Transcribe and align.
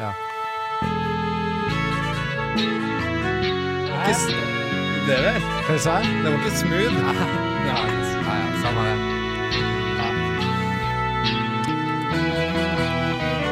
Ja. 0.00 0.10
Ikke 4.00 4.14
s- 4.14 4.30
Det 5.06 5.16
der, 5.18 5.40
Hva 5.66 5.78
sa 5.78 5.90
jeg? 5.98 6.06
det 6.24 6.32
var 6.32 6.38
ikke 6.38 6.56
smooth. 6.56 6.96
Ja, 7.68 7.76
ja, 8.28 8.40
samme 8.62 8.80
det. 8.88 8.98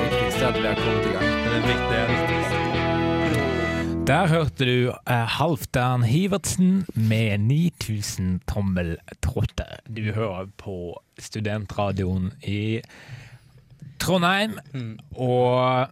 viktigste 0.05 0.45
er 0.45 0.49
at 0.49 0.59
vi 0.63 0.67
har 0.69 0.79
kommet 0.79 1.07
i 1.07 1.13
gang. 1.15 1.29
Det 1.45 1.53
er 1.57 1.65
viktig, 1.67 1.89
det 1.91 1.99
er 1.99 2.09
viktigst. 2.13 2.55
Der 4.09 4.27
hørte 4.31 4.65
du 4.65 4.89
eh, 4.91 5.27
Halvdan 5.39 6.03
Hivertsen 6.09 6.87
med 6.95 7.39
9000 7.39 8.41
tommeltrotter. 8.49 9.75
Du 9.97 10.13
hører 10.13 10.47
på 10.59 10.77
studentradioen 11.19 12.33
i 12.43 12.81
Trondheim, 14.01 14.59
Mm. 14.73 14.99
og 15.17 15.89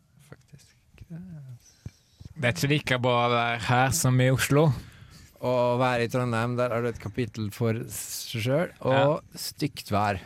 det 1.11 2.45
er 2.51 2.53
ikke 2.57 2.69
like 2.73 2.99
bra 3.03 3.17
å 3.27 3.33
være 3.33 3.61
her 3.69 3.93
som 3.97 4.19
i 4.21 4.29
Oslo. 4.35 4.67
Å 5.47 5.53
være 5.81 6.07
i 6.07 6.11
Trondheim, 6.13 6.57
der 6.59 6.73
er 6.73 6.83
det 6.85 6.95
et 6.95 7.03
kapittel 7.03 7.51
for 7.55 7.77
seg 7.93 8.43
sjøl. 8.47 8.71
Og 8.89 9.21
stygt 9.39 9.93
vær 9.95 10.19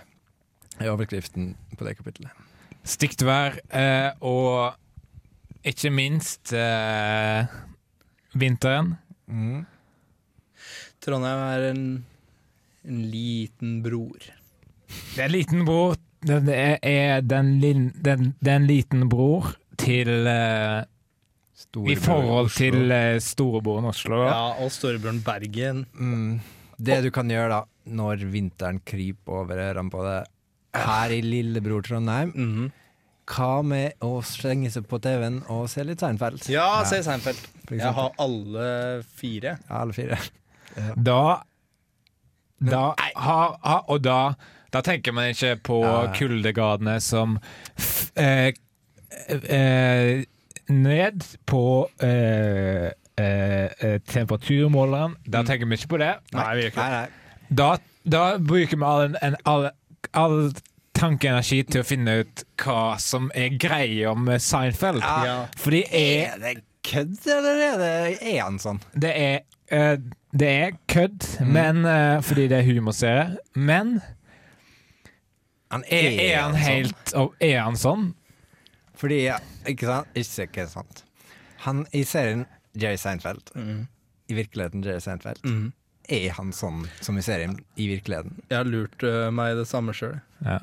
er 0.81 0.93
overskriften 0.93 1.53
på 1.77 1.87
det 1.87 1.97
kapittelet. 1.99 2.33
Stygt 2.89 3.21
vær, 3.27 3.59
eh, 3.77 4.11
og 4.25 4.73
ikke 5.69 5.91
minst 5.93 6.55
eh, 6.57 7.51
vinteren. 8.33 8.95
Mm. 9.29 9.67
Trondheim 11.05 11.43
er 11.51 11.67
en, 11.75 11.83
en 12.89 13.03
liten 13.13 13.81
bror. 13.85 14.31
Det 15.15 15.21
er 15.21 15.27
en 15.29 15.35
liten 15.37 15.67
bror 15.69 15.95
Det 16.27 16.41
er, 16.51 16.79
er 16.83 17.21
den, 17.23 17.53
lin- 17.63 17.93
den, 18.03 18.33
den 18.45 18.67
liten 18.69 19.05
bror 19.13 19.53
til 19.81 20.11
uh, 20.29 20.83
I 21.91 21.97
forhold 22.01 22.51
til 22.57 22.91
uh, 22.93 23.19
storebroren 23.23 23.89
Oslo. 23.91 24.23
Ja, 24.29 24.41
og 24.63 24.71
storebroren 24.75 25.23
Bergen. 25.27 25.87
mm. 25.95 26.41
Det 26.81 27.03
du 27.05 27.11
kan 27.13 27.29
gjøre 27.29 27.49
da, 27.53 27.59
når 27.93 28.23
vinteren 28.33 28.79
kryper 28.89 29.43
over 29.43 29.59
ørene 29.61 29.91
på 29.93 30.01
deg 30.07 30.31
her 30.81 31.13
i 31.13 31.19
lillebror 31.21 31.83
Trondheim, 31.85 32.31
Mhm. 32.33 32.71
hva 33.31 33.63
med 33.63 33.93
å 34.01 34.23
slenge 34.25 34.71
seg 34.73 34.87
på 34.89 34.99
TV-en 35.05 35.43
og 35.53 35.69
se 35.69 35.85
litt 35.85 36.01
Seinfeld? 36.01 36.49
Ja, 36.49 36.83
se 36.89 37.03
Seinfeld. 37.05 37.37
Jeg 37.71 37.93
har 37.95 38.11
alle 38.19 39.03
fire. 39.05 39.59
Ja, 39.69 39.83
alle 39.83 39.93
fire. 39.93 40.17
Da 40.97 41.43
Da 42.61 42.95
ha, 43.17 43.37
ha, 43.63 43.77
Og 43.89 44.03
da 44.03 44.35
da 44.73 44.81
tenker 44.87 45.13
man 45.13 45.31
ikke 45.33 45.57
på 45.67 45.83
Ja, 45.83 46.03
ja. 46.07 46.13
kuldegradene 46.15 47.01
som 47.03 47.39
f, 47.77 48.11
eh, 48.17 48.53
eh, 49.11 50.25
Ned 50.71 51.25
på 51.51 51.89
eh, 52.03 52.91
eh, 53.19 53.69
eh, 53.83 53.97
temperaturmåleren. 54.07 55.17
Da 55.27 55.43
tenker 55.49 55.67
vi 55.67 55.75
ikke 55.81 55.89
på 55.97 55.99
det. 56.03 56.13
Nei, 56.37 56.45
vi 56.57 56.63
gjør 56.67 56.71
ikke 56.75 56.85
Nei, 56.85 56.91
det. 56.91 57.01
nei. 57.01 57.55
Da, 57.61 57.71
da 58.15 58.21
bruker 58.39 58.79
vi 58.79 58.87
all, 58.87 59.17
en, 59.19 59.35
all, 59.51 59.67
all 60.15 60.37
tankeenergi 60.95 61.63
til 61.73 61.83
å 61.83 61.89
finne 61.89 62.15
ut 62.23 62.45
hva 62.63 62.85
som 63.03 63.33
er 63.35 63.57
greia 63.59 64.15
med 64.15 64.39
Seinfeld. 64.45 65.03
Ja. 65.03 65.41
Fordi 65.59 65.83
er, 65.91 66.37
Er 66.37 66.39
det 66.45 66.55
kødd, 66.87 67.19
eller 67.35 67.65
er 67.67 67.83
det 67.83 67.93
er 68.23 68.39
han 68.45 68.63
sånn? 68.63 68.79
det 68.95 69.11
er 69.17 69.37
eh, 69.75 69.99
Det 70.31 70.49
er 70.69 70.79
kødd, 70.89 71.27
men 71.51 71.83
eh, 71.85 72.21
fordi 72.23 72.47
det 72.53 72.61
er 72.63 72.69
humorserie. 72.71 73.27
Men 73.59 73.97
Han 75.71 75.83
er, 75.91 76.09
er 76.15 76.41
han 76.45 76.55
sånn. 76.55 76.63
helt 76.63 77.13
Er 77.43 77.61
han 77.65 77.77
sånn? 77.79 78.09
Fordi, 79.01 79.21
ikke 79.71 79.89
sant? 79.89 80.17
Ikke, 80.19 80.47
ikke 80.49 80.67
sant. 80.69 81.05
Han 81.65 81.85
i 81.97 82.05
serien 82.09 82.47
Jerry 82.79 82.99
Seinfeld, 83.01 83.53
mm. 83.57 83.85
i 84.31 84.37
virkeligheten 84.37 84.85
Jerry 84.85 85.01
Seinfeld, 85.05 85.41
mm. 85.45 85.71
er 86.17 86.35
han 86.37 86.53
sånn 86.57 86.85
som 87.01 87.19
i 87.19 87.25
serien 87.25 87.57
i 87.81 87.89
virkeligheten? 87.91 88.39
Jeg 88.51 88.61
har 88.61 88.69
lurt 88.69 89.05
uh, 89.07 89.29
meg 89.35 89.57
det 89.59 89.67
samme 89.71 89.97
sjøl. 89.97 90.19
Ja. 90.45 90.61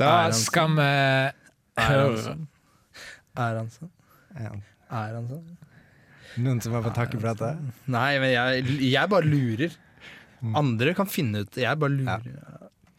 Da 0.00 0.14
skal 0.36 0.76
vi 0.76 0.88
Er 0.88 1.32
han 1.80 1.92
høre 1.92 2.22
sånn? 2.22 2.48
Er 3.34 3.60
han 3.60 3.70
sånn? 3.72 3.92
Er 4.34 4.50
han 4.52 4.64
Er 4.88 5.16
han 5.18 5.30
sånn? 5.32 5.54
noen 6.40 6.60
som 6.62 6.74
har 6.74 6.82
fått 6.82 6.96
takke 6.98 7.18
for 7.20 7.30
dette? 7.30 7.72
Nei, 7.90 8.16
men 8.18 8.32
jeg, 8.32 8.78
jeg 8.90 9.10
bare 9.10 9.28
lurer. 9.28 9.76
Andre 10.58 10.94
kan 10.98 11.08
finne 11.08 11.44
ut. 11.44 11.58
Jeg 11.60 11.78
bare 11.80 11.94
lurer. 11.94 12.24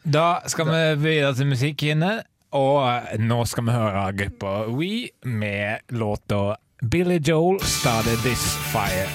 Da 0.06 0.28
skal 0.52 0.70
vi 0.70 0.82
videre 1.02 1.34
til 1.38 1.50
musikkene, 1.50 2.12
og 2.56 3.20
nå 3.20 3.42
skal 3.52 3.66
vi 3.68 3.74
høre 3.76 4.04
gruppa 4.16 4.52
We 4.72 5.10
med 5.28 5.92
låta 5.92 6.56
Billy 6.92 7.18
Joel 7.20 7.60
Started 7.60 8.22
This 8.24 8.44
Fire. 8.72 9.10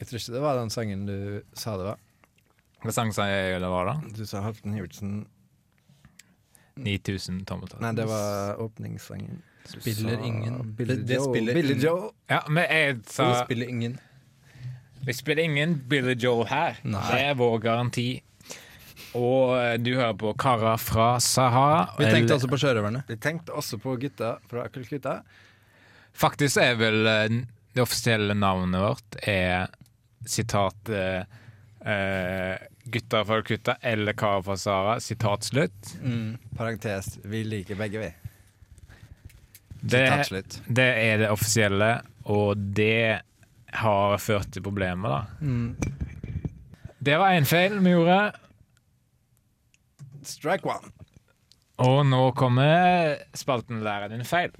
Jeg 0.00 0.08
tror 0.08 0.18
ikke 0.18 0.34
det 0.34 0.42
var 0.42 0.58
den 0.58 0.72
sangen 0.74 1.04
du 1.06 1.18
sa 1.54 1.76
det 1.78 1.92
var. 1.92 2.00
Hva 2.82 2.96
sang 2.96 3.14
sa 3.14 3.28
jeg 3.30 3.60
det 3.62 3.70
var, 3.70 3.86
da? 3.86 3.94
Du 4.16 4.24
sa 4.26 4.42
Halvdan 4.42 4.74
Hivertsen 4.74 5.14
9000 6.80 7.44
tommeltall. 7.46 7.84
Nei, 7.84 7.94
det 7.94 8.08
var 8.10 8.58
åpningssangen. 8.64 9.44
Spiller 9.64 10.18
ingen. 10.24 10.72
Billy 10.76 10.94
Det- 10.96 11.06
det 11.06 11.20
spiller 11.22 11.54
Billy 11.54 11.74
ingen. 11.74 11.84
Joe. 11.84 12.10
Ja, 12.28 12.40
men 12.48 12.64
jeg 12.70 12.96
sa 13.06 13.28
Vi 13.28 13.44
spiller 13.44 13.68
ingen. 13.68 13.98
Vi 15.06 15.12
spiller 15.12 15.42
ingen 15.42 15.74
Billy 15.88 16.14
Joel 16.18 16.46
her. 16.46 16.76
Nei. 16.84 17.00
Det 17.12 17.20
er 17.20 17.34
vår 17.34 17.58
garanti. 17.58 18.22
Og 19.14 19.56
eh, 19.58 19.76
du 19.78 19.94
hører 19.96 20.14
på 20.14 20.32
Kara 20.38 20.76
fra 20.78 21.18
Sahara. 21.20 21.94
Vi 21.98 22.04
tenkte 22.04 22.18
Eller- 22.18 22.34
også 22.36 22.48
på 22.48 22.58
sjørøverne. 22.58 23.04
Vi 23.08 23.16
tenkte 23.16 23.52
også 23.56 23.78
på 23.80 23.96
gutta 24.00 24.36
fra 24.50 24.68
Kulkutta. 24.68 25.22
Faktisk 26.12 26.56
er 26.60 26.74
vel 26.76 27.06
eh, 27.06 27.28
det 27.74 27.82
offisielle 27.82 28.34
navnet 28.34 28.80
vårt 28.82 29.16
er 29.26 29.68
sitat 30.26 30.88
eh, 30.90 31.24
eh, 31.86 32.56
Gutta 32.90 33.24
fra 33.24 33.42
Kutta 33.42 33.76
eller 33.82 34.12
Kara 34.12 34.42
fra 34.42 34.56
Sahara. 34.56 35.00
Sitat 35.00 35.44
slutt. 35.44 35.94
Mm. 36.02 36.36
Parentes, 36.56 37.18
vi 37.24 37.44
liker 37.44 37.74
begge, 37.78 37.98
vi. 37.98 38.12
Det, 39.80 40.04
det 40.68 40.86
er 41.04 41.18
det 41.22 41.30
offisielle, 41.32 41.90
og 42.28 42.56
det 42.76 43.20
har 43.80 44.16
ført 44.20 44.50
til 44.52 44.62
problemer, 44.66 45.08
da. 45.08 45.20
Mm. 45.40 45.76
Det 47.00 47.16
var 47.16 47.32
én 47.38 47.46
feil 47.48 47.78
vi 47.80 47.94
gjorde, 47.94 48.18
Strike 50.26 50.68
one. 50.68 50.90
og 51.80 52.02
nå 52.06 52.18
kommer 52.36 53.14
spalten 53.34 53.80
Lære 53.84 54.10
din 54.12 54.24
feil. 54.28 54.50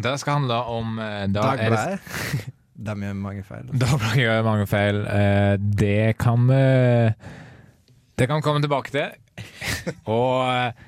Det 0.00 0.12
skal 0.22 0.38
handle 0.38 0.60
om 0.70 0.98
eh, 1.02 1.24
da 1.28 1.42
Dagbladet. 1.50 1.98
De 2.86 2.94
gjør 2.96 3.16
mange 3.18 3.42
feil. 3.44 3.66
Da 3.76 3.88
gjør 4.16 4.38
det 4.38 4.44
mange 4.46 4.66
feil. 4.70 5.00
Eh, 5.10 5.56
Det 5.58 6.14
kan 6.22 6.46
vi 6.48 6.60
Det 8.16 8.28
kan 8.30 8.38
vi 8.38 8.46
komme 8.46 8.62
tilbake 8.62 8.94
til. 8.94 9.10
Og 10.14 10.46
eh, 10.54 10.86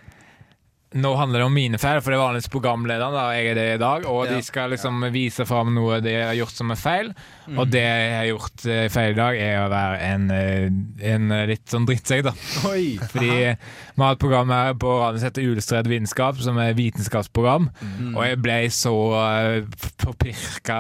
nå 0.95 1.11
handler 1.17 1.41
det 1.43 1.47
om 1.47 1.55
mine 1.55 1.79
feil, 1.81 2.01
for 2.03 2.13
det 2.13 2.19
er 2.19 2.23
vanligvis 2.23 2.51
programlederen. 2.53 3.15
Da, 3.17 3.25
jeg 3.37 3.53
er 3.53 3.55
det 3.59 3.67
i 3.75 3.81
dag, 3.81 4.07
og 4.09 4.27
Ja. 4.27 4.37
de 4.37 4.43
skal 4.43 4.71
liksom 4.71 5.01
vise 5.13 5.47
fram 5.49 5.75
noe 5.75 6.01
de 6.05 6.13
har 6.15 6.35
gjort 6.37 6.57
som 6.57 6.71
er 6.71 6.81
feil. 6.81 7.13
Og 7.57 7.71
det 7.71 7.83
jeg 7.83 8.13
har 8.15 8.27
gjort 8.29 8.67
eh, 8.71 8.89
feil 8.93 9.13
i 9.13 9.19
dag, 9.19 9.37
er 9.41 9.57
å 9.65 9.71
være 9.73 10.01
en, 10.07 10.31
eh, 10.31 10.67
en 11.13 11.33
eh, 11.33 11.47
litt 11.51 11.67
sånn 11.67 11.87
drittsekk, 11.89 12.25
da. 12.29 12.33
Oi! 12.71 12.99
Fordi 13.13 13.31
vi 13.31 14.03
har 14.05 14.13
et 14.13 14.23
program 14.23 14.53
her 14.55 14.75
på 14.75 14.93
radioen 15.01 15.19
som 15.23 15.31
heter 15.31 15.49
Ulestrødd 15.51 15.91
vitenskap, 15.91 16.37
som 16.45 16.61
er 16.63 16.77
vitenskapsprogram. 16.79 17.71
Mm. 17.83 18.13
Og 18.17 18.23
jeg 18.29 18.43
ble 18.45 18.59
så 18.71 18.95
uh, 19.13 19.89
forpirka 20.05 20.79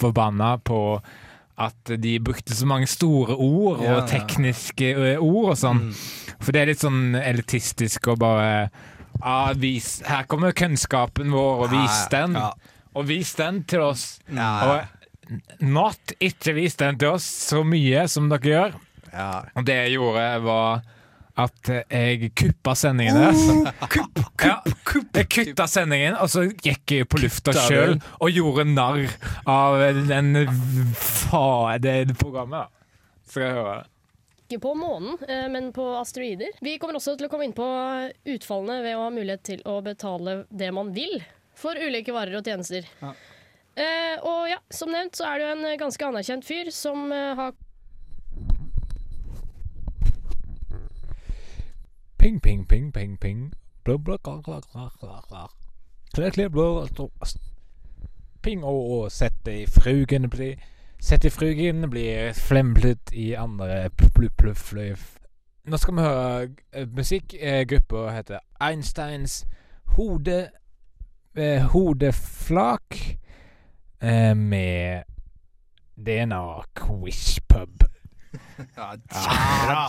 forbanna 0.00 0.56
på 0.64 0.80
at 1.54 1.92
de 2.02 2.16
brukte 2.18 2.54
så 2.56 2.66
mange 2.66 2.88
store 2.90 3.36
ord 3.36 3.78
og 3.78 3.86
Ja, 3.86 4.00
tekniske 4.10 4.90
eh, 4.94 5.22
ord 5.22 5.52
og 5.52 5.58
sånn. 5.58 5.84
Mm. 5.86 6.38
For 6.40 6.54
det 6.54 6.62
er 6.62 6.70
litt 6.72 6.82
sånn 6.82 7.14
elitistisk 7.20 8.10
å 8.10 8.16
bare 8.18 8.48
ah, 9.20 9.52
vis, 9.58 10.00
Her 10.06 10.26
kommer 10.30 10.56
kunnskapen 10.56 11.30
vår, 11.34 11.66
og 11.66 11.74
vis 11.74 12.00
den. 12.12 12.34
Ja. 12.38 12.50
Og 12.94 13.06
vis 13.10 13.34
den 13.38 13.62
til 13.70 13.86
oss. 13.86 14.18
Og 14.30 15.62
not 15.64 16.14
ikke 16.22 16.56
vis 16.58 16.76
den 16.80 16.98
til 17.00 17.14
oss 17.16 17.26
så 17.26 17.62
mye 17.66 18.04
som 18.10 18.28
dere 18.32 18.50
gjør. 18.50 18.76
Ja. 19.14 19.30
Og 19.54 19.66
det 19.66 19.78
jeg 19.78 19.96
gjorde, 19.96 20.26
var 20.44 20.82
at 21.34 21.70
jeg 21.90 22.30
kuppa 22.38 22.76
sendingen 22.78 23.18
deres. 23.18 23.72
Kupp, 23.94 24.20
Ja, 24.44 24.58
jeg 25.16 25.28
kutta 25.32 25.66
sendingen, 25.70 26.14
og 26.20 26.28
så 26.30 26.44
gikk 26.50 26.92
jeg 26.94 27.08
på 27.10 27.18
lufta 27.22 27.54
sjøl 27.56 27.96
og 27.96 28.30
gjorde 28.30 28.66
narr 28.68 29.08
av 29.50 29.80
den 30.08 30.44
fa... 30.98 31.74
det 31.80 32.14
programmet. 32.20 32.68
da. 32.68 33.20
Skal 33.30 33.46
jeg 33.46 33.56
høre 33.58 33.74
det? 33.78 33.90
Ikke 34.44 34.60
på 34.66 34.74
månen, 34.76 35.16
eh, 35.26 35.46
men 35.50 35.70
på 35.74 35.86
asteroider. 35.96 36.52
Vi 36.62 36.76
kommer 36.78 36.98
også 37.00 37.16
til 37.16 37.26
å 37.26 37.32
komme 37.32 37.48
inn 37.48 37.56
på 37.56 37.66
utfallene 38.36 38.82
ved 38.84 38.98
å 38.98 39.06
ha 39.06 39.12
mulighet 39.14 39.46
til 39.48 39.64
å 39.66 39.78
betale 39.82 40.42
det 40.52 40.68
man 40.76 40.92
vil 40.94 41.16
for 41.58 41.78
ulike 41.80 42.12
varer 42.14 42.36
og 42.38 42.46
tjenester. 42.46 42.86
Ja. 43.00 43.14
Eh, 43.74 44.16
og 44.22 44.50
ja, 44.52 44.60
som 44.70 44.92
nevnt 44.94 45.16
så 45.18 45.26
er 45.26 45.40
det 45.40 45.46
jo 45.48 45.54
en 45.56 45.78
ganske 45.80 46.06
anerkjent 46.06 46.46
fyr 46.46 46.70
som 46.74 47.08
eh, 47.10 47.32
har 47.38 47.56
Ping, 52.24 52.40
ping, 52.40 52.64
ping, 52.64 52.90
ping, 52.92 53.18
ping. 53.18 53.52
Blå, 53.84 53.98
klak, 53.98 54.22
klak, 54.22 54.44
klak, 54.44 54.92
klak, 55.00 55.24
klak. 55.28 55.50
Klær, 56.14 56.30
klær, 56.30 56.48
blå, 56.48 56.86
stå, 56.86 57.10
Ping, 58.42 58.64
og, 58.64 58.90
og 58.90 59.12
sett 59.12 59.50
i 59.52 59.66
frugene 59.68 60.30
bli 60.32 60.54
Sett 61.04 61.26
i 61.28 61.30
frugene 61.30 61.90
blir 61.92 62.32
flemplet 62.32 63.12
i 63.12 63.34
andre 63.36 63.90
pluff, 63.90 64.32
pluff, 64.40 64.64
pluff. 64.70 65.04
Nå 65.68 65.76
skal 65.76 65.98
vi 65.98 66.06
høre 66.06 66.48
eh, 66.72 66.88
musikk. 66.96 67.36
Eh, 67.36 67.66
Gruppa 67.68 68.08
heter 68.16 68.40
Einsteins 68.56 69.42
hode... 69.98 70.48
Eh, 71.36 71.60
hodeflak 71.74 73.00
med 74.36 75.04
DNA 75.96 76.46
Quiz 76.72 77.40
Pub. 77.48 77.84
Ja, 78.76 78.88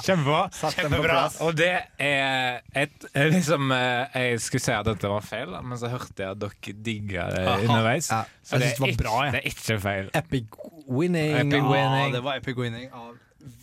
Kjempebra. 0.05 0.39
Kjempebra. 0.53 1.01
Plass. 1.09 1.37
Og 1.45 1.55
det 1.57 1.71
er 2.01 2.61
et 2.77 3.05
er 3.13 3.29
liksom 3.33 3.71
eh, 3.75 4.15
Jeg 4.15 4.39
skulle 4.45 4.63
si 4.65 4.71
at 4.75 4.85
dette 4.87 5.09
var 5.11 5.25
feil, 5.25 5.51
men 5.63 5.77
så 5.81 5.89
hørte 5.93 6.23
jeg 6.23 6.35
at 6.35 6.41
dere 6.43 6.75
digga 6.85 7.27
det 7.33 7.43
Aha. 7.47 7.57
underveis. 7.65 8.09
Ja. 8.13 8.21
Så 8.45 8.59
det 8.61 8.71
det 8.75 8.79
var 8.83 8.93
er, 8.93 8.97
bra, 9.01 9.17
det 9.33 9.41
er 9.41 9.51
ikke 9.51 9.79
feil. 9.83 10.09
Epic 10.21 10.57
winning. 10.87 11.35
Epic 11.41 11.75
Ja, 11.75 12.07
det 12.13 12.23
var 12.25 12.39
epic 12.41 12.57
winning 12.57 12.89
av 12.93 13.13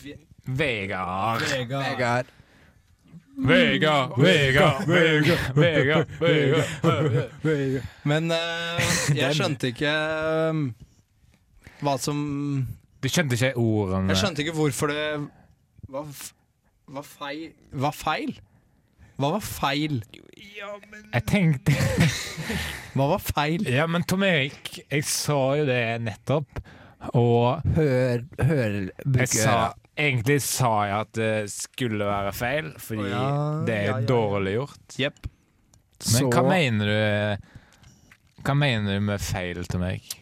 Ve- 0.03 0.19
Vegard. 0.47 1.43
Vegard. 1.47 1.91
Vegard. 1.97 2.27
Vegard, 3.43 4.13
Vegard, 4.21 4.87
Vegard, 4.87 6.07
Vegard, 6.21 7.31
Vegard. 7.43 7.87
Men 8.05 8.29
uh, 8.31 8.83
jeg 9.17 9.35
skjønte 9.39 9.71
ikke 9.73 9.89
eh, 9.89 10.59
hva 11.83 11.95
som 11.99 12.19
Du 13.03 13.09
skjønte 13.11 13.35
ikke 13.39 13.53
ordene? 13.59 14.13
Jeg 14.13 14.21
skjønte 14.23 14.45
ikke 14.45 14.55
hvorfor 14.57 14.93
det 14.93 15.07
var, 15.91 16.05
f- 16.13 16.33
var 16.95 17.07
feil 17.07 17.49
Var 17.73 17.97
feil? 17.99 18.37
Hva 19.21 19.29
var 19.35 19.43
feil? 19.45 19.99
Jeg 21.13 21.25
tenkte 21.29 21.75
Hva 22.97 23.09
var 23.15 23.23
feil? 23.23 23.67
Ja, 23.71 23.85
men 23.91 24.05
Tom 24.09 24.23
Erik, 24.27 24.71
jeg 24.91 25.05
sa 25.09 25.37
jo 25.59 25.67
det 25.69 25.81
nettopp, 26.05 26.63
og 27.19 27.63
Hør, 27.77 28.23
hør 28.41 28.77
jeg 29.19 29.29
sa 29.33 29.57
Egentlig 29.93 30.39
sa 30.45 30.71
jeg 30.89 30.97
at 31.03 31.11
det 31.19 31.33
skulle 31.53 32.07
være 32.09 32.31
feil, 32.33 32.71
fordi 32.81 33.11
ja, 33.11 33.25
det 33.69 33.75
er 33.77 33.83
ja, 33.85 33.91
ja, 33.91 33.99
ja. 34.01 34.07
dårlig 34.09 34.55
gjort. 34.57 34.95
Jepp. 34.99 35.27
Men 36.15 36.31
hva 36.33 36.43
mener 36.49 36.89
du 36.89 38.41
Hva 38.47 38.55
mener 38.59 38.97
du 38.97 39.05
med 39.11 39.21
feil 39.23 39.61
Tom 39.71 39.85
Erik? 39.87 40.15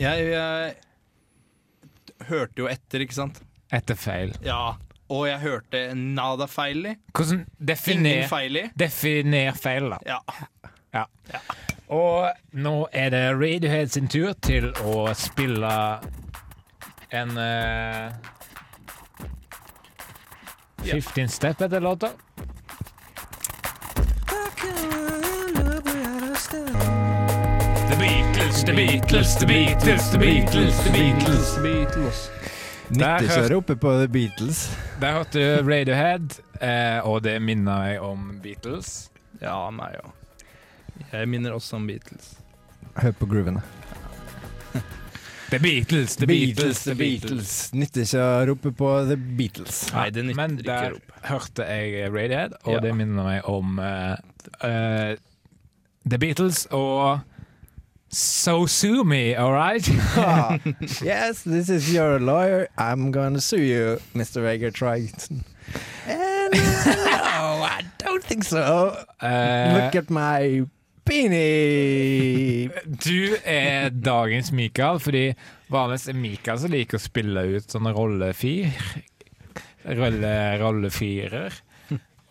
Jeg, 0.00 0.26
jeg 0.32 0.74
hørte 2.28 2.62
jo 2.64 2.68
etter, 2.70 3.02
ikke 3.04 3.16
sant? 3.16 3.40
Etter 3.74 3.98
feil. 3.98 4.34
Ja. 4.46 4.74
Og 5.12 5.28
jeg 5.28 5.38
hørte 5.38 5.80
nada 5.94 6.48
feil 6.50 6.86
i. 6.90 6.94
Hvordan 7.14 7.44
Ingen 7.44 7.68
Definer, 7.68 8.26
feil 8.30 8.56
i. 8.58 8.64
definer 8.78 9.52
feil, 9.54 9.90
da. 9.94 9.98
Ja. 10.94 11.02
Og 11.88 12.32
nå 12.58 12.74
er 12.92 13.10
det 13.14 13.24
Radiohead 13.38 13.92
sin 13.94 14.08
tur 14.10 14.32
til 14.42 14.72
å 14.82 15.04
spille 15.14 15.70
en 17.14 17.36
uh, 17.38 18.10
15 20.82 21.28
Step 21.30 21.62
etter 21.62 21.80
låta. 21.84 22.10
The 27.88 27.96
Beatles, 28.64 28.64
The 28.64 28.72
Beatles, 28.72 29.36
The 29.38 29.46
Beatles, 29.46 30.10
The 30.12 30.18
Beatles, 30.18 30.80
The 30.84 30.90
Beatles. 30.92 31.50
Beatles. 31.62 32.30
Der 32.88 33.18
90-kjøret 33.20 33.54
oppe 33.56 33.76
på 33.76 33.90
The 33.98 34.08
Beatles. 34.08 34.60
Der 35.00 35.12
hørte 35.12 35.42
du 35.42 35.68
Radiohead, 35.70 36.38
eh, 36.64 37.04
og 37.06 37.20
det 37.26 37.34
minner 37.42 37.82
meg 37.82 38.00
om 38.06 38.38
Beatles. 38.42 39.10
Ja, 39.42 39.58
meg 39.74 39.98
òg. 40.00 40.10
Jeg 41.12 41.28
minner 41.28 41.52
også 41.58 41.76
om 41.76 41.86
Beatles. 41.90 42.30
Hør 42.96 43.12
på 43.20 43.28
groovene. 43.28 43.60
The 45.52 45.60
Beatles, 45.60 46.16
The 46.16 46.26
Beatles, 46.30 46.80
The 46.88 46.94
Beatles. 46.96 47.52
Nytter 47.76 48.06
ikke 48.08 48.24
å 48.24 48.40
rope 48.54 48.72
på 48.80 48.90
The 49.12 49.20
Beatles. 49.20 49.82
Nei, 49.92 50.08
det 50.16 50.24
nytter 50.30 50.40
Men 50.40 50.56
ikke 50.58 50.66
å 50.66 50.72
der 50.72 50.96
rope. 50.96 51.22
hørte 51.28 51.68
jeg 51.70 52.08
Radiohead, 52.14 52.56
og 52.64 52.72
Ja. 52.78 52.82
det 52.88 52.96
minner 53.04 53.28
meg 53.34 53.52
om 53.52 53.78
uh, 53.78 54.16
uh, 54.64 55.16
The 56.08 56.18
Beatles 56.24 56.64
og 56.72 57.20
So 58.16 58.64
Sue 58.64 59.04
Me, 59.04 59.34
all 59.34 59.52
right? 59.52 59.86
Ah, 60.16 60.58
yes, 61.02 61.42
this 61.42 61.68
is 61.68 61.92
your 61.92 62.18
lawyer. 62.18 62.66
I'm 62.78 63.10
gonna 63.10 63.42
sue 63.42 63.60
you, 63.60 64.00
Mr. 64.14 64.40
Vegard 64.40 64.72
Triton. 64.72 65.44
And, 66.06 66.54
uh, 66.54 66.96
no, 66.96 67.60
I 67.60 67.82
don't 67.98 68.24
think 68.24 68.44
so. 68.44 68.96
Uh, 69.20 69.68
Look 69.76 69.96
at 69.96 70.08
my 70.08 70.64
beanie. 71.04 72.70
du 73.04 73.36
er 73.44 73.90
dagens 73.90 74.48
Mikael, 74.50 74.96
fordi 74.98 75.34
vanligvis 75.68 76.08
er 76.08 76.16
Mikael 76.16 76.58
som 76.64 76.72
liker 76.72 76.96
å 76.96 77.04
spille 77.04 77.44
ut 77.52 77.68
sånne 77.68 77.92
rollefyr. 77.92 78.72
Rolle, 79.92 80.36
rollefirer. 80.64 81.60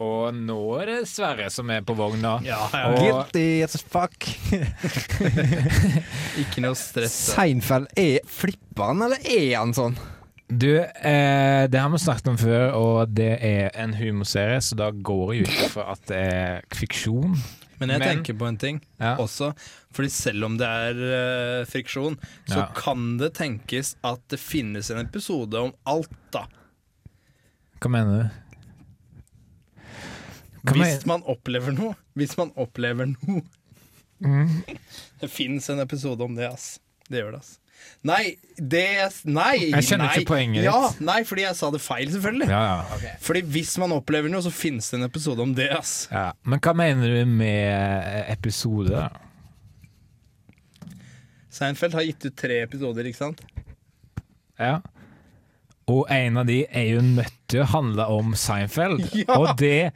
Og 0.04 0.34
nå 0.36 0.58
er 0.82 0.86
det 0.90 0.98
Sverre 1.08 1.46
som 1.54 1.70
er 1.72 1.82
på 1.88 1.96
vogna. 1.96 2.34
Ja, 2.44 2.58
ja. 2.74 2.90
Og- 2.92 3.00
Guilty 3.32 3.62
as 3.64 3.78
fuck. 3.80 4.28
Ikke 6.42 6.64
noe 6.66 6.76
stress. 6.80 7.16
Seinfeld, 7.32 7.88
er 8.00 8.20
flipper 8.28 8.92
han, 8.92 9.06
eller 9.08 9.22
er 9.24 9.54
han 9.60 9.72
sånn? 9.78 9.96
Du, 10.52 10.70
eh, 10.78 11.66
det 11.72 11.80
har 11.82 11.90
vi 11.90 11.98
snakket 12.04 12.28
om 12.30 12.38
før, 12.38 12.66
og 12.78 13.14
det 13.18 13.32
er 13.42 13.72
en 13.82 13.96
humorserie, 13.98 14.60
så 14.62 14.76
da 14.78 14.92
går 14.94 15.32
jeg 15.40 15.48
ut 15.48 15.72
fra 15.74 15.88
at 15.96 16.04
det 16.12 16.20
er 16.36 16.68
fiksjon. 16.76 17.34
Men 17.80 17.90
jeg 17.92 18.00
Men- 18.00 18.08
tenker 18.12 18.38
på 18.40 18.48
en 18.48 18.58
ting 18.58 18.82
Ja. 19.00 19.16
også. 19.18 19.54
Fordi 19.92 20.10
selv 20.12 20.46
om 20.46 20.58
det 20.58 20.68
er 20.68 20.94
uh, 21.62 21.66
friksjon, 21.66 22.18
så 22.48 22.56
Ja. 22.62 22.68
kan 22.76 23.18
det 23.18 23.34
tenkes 23.34 23.96
at 24.04 24.20
det 24.30 24.40
finnes 24.40 24.90
en 24.92 25.00
episode 25.06 25.54
om 25.56 25.74
alt, 25.86 26.12
da. 26.32 26.46
Hva 27.82 27.90
mener 27.92 28.24
du? 28.24 28.30
Hva 30.66 30.78
Hvis 30.80 30.96
jeg... 30.98 31.04
man 31.10 31.22
opplever 31.30 31.76
noe. 31.76 31.94
Hvis 32.18 32.34
man 32.40 32.52
opplever 32.60 33.12
noe. 33.12 33.44
Mm. 34.24 34.64
Det 35.22 35.30
fins 35.30 35.70
en 35.70 35.84
episode 35.84 36.24
om 36.24 36.36
det, 36.38 36.48
ass. 36.50 36.76
Det 37.10 37.22
gjør 37.22 37.36
det, 37.36 37.44
ass. 37.44 37.54
Nei, 38.06 38.38
det 38.58 38.86
Nei! 39.28 39.68
Jeg 39.68 39.86
skjønner 39.86 40.08
nei. 40.08 40.14
ikke 40.22 40.30
poenget 40.30 40.64
ja. 40.64 40.78
Nei, 41.04 41.18
fordi 41.28 41.44
jeg 41.44 41.58
sa 41.60 41.70
det 41.74 41.82
feil, 41.84 42.08
selvfølgelig. 42.14 42.48
Ja, 42.50 42.62
ja. 43.04 43.14
Fordi 43.22 43.44
hvis 43.56 43.76
man 43.82 43.94
opplever 43.96 44.32
noe, 44.32 44.42
så 44.46 44.54
finnes 44.54 44.88
det 44.90 45.00
en 45.02 45.08
episode 45.10 45.44
om 45.44 45.54
det, 45.58 45.68
ass. 45.76 45.94
ja. 46.14 46.30
Men 46.48 46.62
hva 46.64 46.74
mener 46.78 47.18
du 47.18 47.36
med 47.36 47.68
eh, 48.16 48.34
episode? 48.34 49.06
Seinfeld 51.56 51.96
har 51.96 52.06
gitt 52.08 52.26
ut 52.28 52.36
tre 52.38 52.60
episoder, 52.66 53.08
ikke 53.08 53.22
sant? 53.22 53.46
Ja. 54.60 54.80
Og 55.92 56.06
en 56.12 56.42
av 56.42 56.48
de 56.50 56.64
er 56.66 56.88
jo 56.96 57.02
nødt 57.06 57.36
til 57.52 57.62
å 57.64 57.70
handle 57.76 58.08
om 58.12 58.36
Seinfeld. 58.40 59.06
Ja. 59.26 59.38
Og, 59.38 59.52
det, 59.60 59.92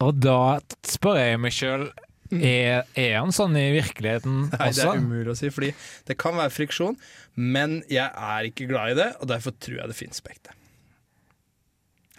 og 0.00 0.20
da 0.22 0.60
spør 0.86 1.18
jeg 1.20 1.40
meg 1.42 1.54
sjøl 1.54 1.90
er, 2.30 2.86
er 2.94 3.16
han 3.18 3.32
sånn 3.34 3.56
i 3.58 3.66
virkeligheten 3.74 4.46
Nei, 4.52 4.70
det 4.76 4.86
er 4.86 5.02
umulig 5.02 5.32
å 5.32 5.38
si, 5.38 5.50
fordi 5.52 5.72
det 6.06 6.16
kan 6.20 6.38
være 6.38 6.54
friksjon, 6.54 6.96
men 7.34 7.80
jeg 7.90 8.06
er 8.06 8.48
ikke 8.48 8.68
glad 8.70 8.94
i 8.94 8.98
det, 9.00 9.10
og 9.18 9.30
derfor 9.32 9.56
tror 9.58 9.82
jeg 9.82 9.90
det 9.90 9.98
finnes 9.98 10.22
spekter. 10.22 10.56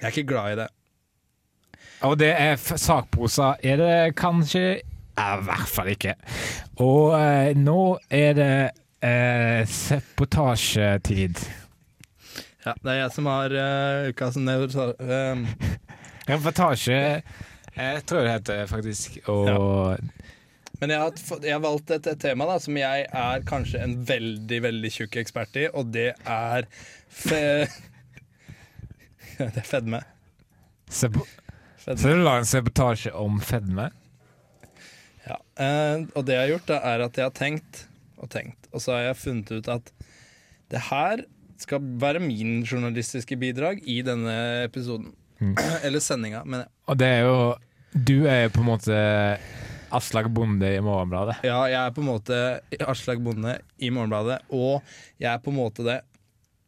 Jeg 0.01 0.07
er 0.09 0.15
ikke 0.15 0.29
glad 0.33 0.53
i 0.53 0.59
det. 0.63 0.69
Og 2.09 2.15
det 2.17 2.31
er 2.33 2.55
sakprosa. 2.57 3.53
Er 3.61 3.77
det 3.77 4.15
kanskje 4.17 4.81
I 4.81 5.25
hvert 5.45 5.69
fall 5.69 5.91
ikke. 5.91 6.15
Og 6.81 7.13
eh, 7.13 7.51
nå 7.53 7.99
er 8.09 8.33
det 8.33 8.55
eh, 9.05 9.61
sepotasjetid. 9.69 11.43
Ja, 12.65 12.73
det 12.81 12.89
er 12.93 12.97
jeg 13.03 13.13
som 13.13 13.29
har 13.29 13.53
uh, 13.53 14.09
ukas. 14.09 14.37
Um, 14.37 15.45
Reportasje 16.29 17.21
jeg 17.75 18.05
tror 18.09 18.25
det 18.25 18.35
heter 18.35 18.67
faktisk. 18.69 19.21
Og 19.31 19.97
men 20.81 20.89
jeg 20.89 20.97
har, 20.97 21.41
jeg 21.45 21.53
har 21.53 21.61
valgt 21.61 21.91
et, 21.93 22.07
et 22.09 22.21
tema 22.21 22.47
da, 22.49 22.55
som 22.61 22.77
jeg 22.79 23.03
er 23.05 23.43
kanskje 23.45 23.83
en 23.83 23.93
veldig, 24.09 24.57
veldig 24.63 24.89
tjukk 24.95 25.19
ekspert 25.21 25.59
i, 25.61 25.67
og 25.69 25.91
det 25.93 26.09
er 26.25 26.65
fe... 27.05 27.41
Det 29.41 29.57
er 29.57 29.65
fedme. 29.65 30.01
sepo 30.91 31.23
så 31.81 31.95
fedme. 31.95 32.09
du 32.13 32.23
la 32.25 32.33
en 32.37 32.45
sabotasje 32.45 33.13
om 33.17 33.39
fedme? 33.41 33.87
Ja. 35.25 35.37
Eh, 35.57 36.03
og 36.13 36.25
det 36.27 36.35
jeg 36.35 36.43
har 36.43 36.51
gjort, 36.51 36.67
da, 36.69 36.81
er 36.91 37.05
at 37.07 37.17
jeg 37.17 37.25
har 37.25 37.37
tenkt 37.37 37.85
og 38.21 38.29
tenkt, 38.33 38.69
og 38.69 38.83
så 38.83 38.97
har 38.97 39.07
jeg 39.07 39.21
funnet 39.21 39.53
ut 39.53 39.69
at 39.73 39.93
det 40.73 40.83
her 40.91 41.25
skal 41.61 41.81
være 42.01 42.21
min 42.21 42.61
journalistiske 42.65 43.37
bidrag 43.37 43.81
i 43.89 44.01
denne 44.05 44.35
episoden. 44.65 45.13
Mm. 45.41 45.55
Eller 45.81 46.03
sendinga, 46.03 46.43
men 46.45 46.67
Og 46.85 46.97
det 47.01 47.07
er 47.07 47.23
jo 47.25 47.37
Du 47.91 48.27
er 48.29 48.45
jo 48.45 48.53
på 48.53 48.61
en 48.61 48.69
måte 48.69 48.97
Aslak 49.91 50.29
Bonde 50.31 50.69
i 50.71 50.79
Morgenbladet. 50.79 51.41
Ja, 51.43 51.65
jeg 51.67 51.79
er 51.81 51.91
på 51.91 51.99
en 51.99 52.07
måte 52.07 52.37
Aslak 52.87 53.19
Bonde 53.19 53.57
i 53.81 53.89
Morgenbladet, 53.91 54.37
og 54.47 54.85
jeg 55.19 55.27
er 55.33 55.41
på 55.43 55.51
en 55.51 55.57
måte 55.57 55.83
det 55.83 55.97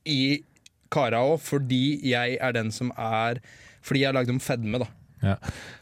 i 0.09 0.43
Kara 0.91 1.21
òg, 1.23 1.37
fordi 1.39 2.01
jeg 2.11 2.37
er 2.41 2.55
den 2.55 2.71
som 2.75 2.91
er 2.99 3.39
Fordi 3.83 4.03
jeg 4.03 4.11
har 4.11 4.17
lagd 4.17 4.31
om 4.31 4.39
fedme, 4.43 4.79
da. 4.79 5.35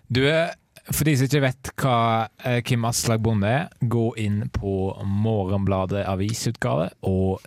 Du, 0.09 0.23
er 0.25 0.53
for 0.89 1.05
de 1.05 1.13
som 1.17 1.27
ikke 1.27 1.43
vet 1.43 1.71
hva 1.81 1.97
eh, 2.45 2.61
Kim 2.65 2.85
Aslak 2.89 3.21
Bonde 3.21 3.49
er, 3.49 3.67
gå 3.81 4.07
inn 4.21 4.43
på 4.53 4.73
Morgenbladet 5.05 6.01
avisutgave 6.09 6.89
og 7.05 7.43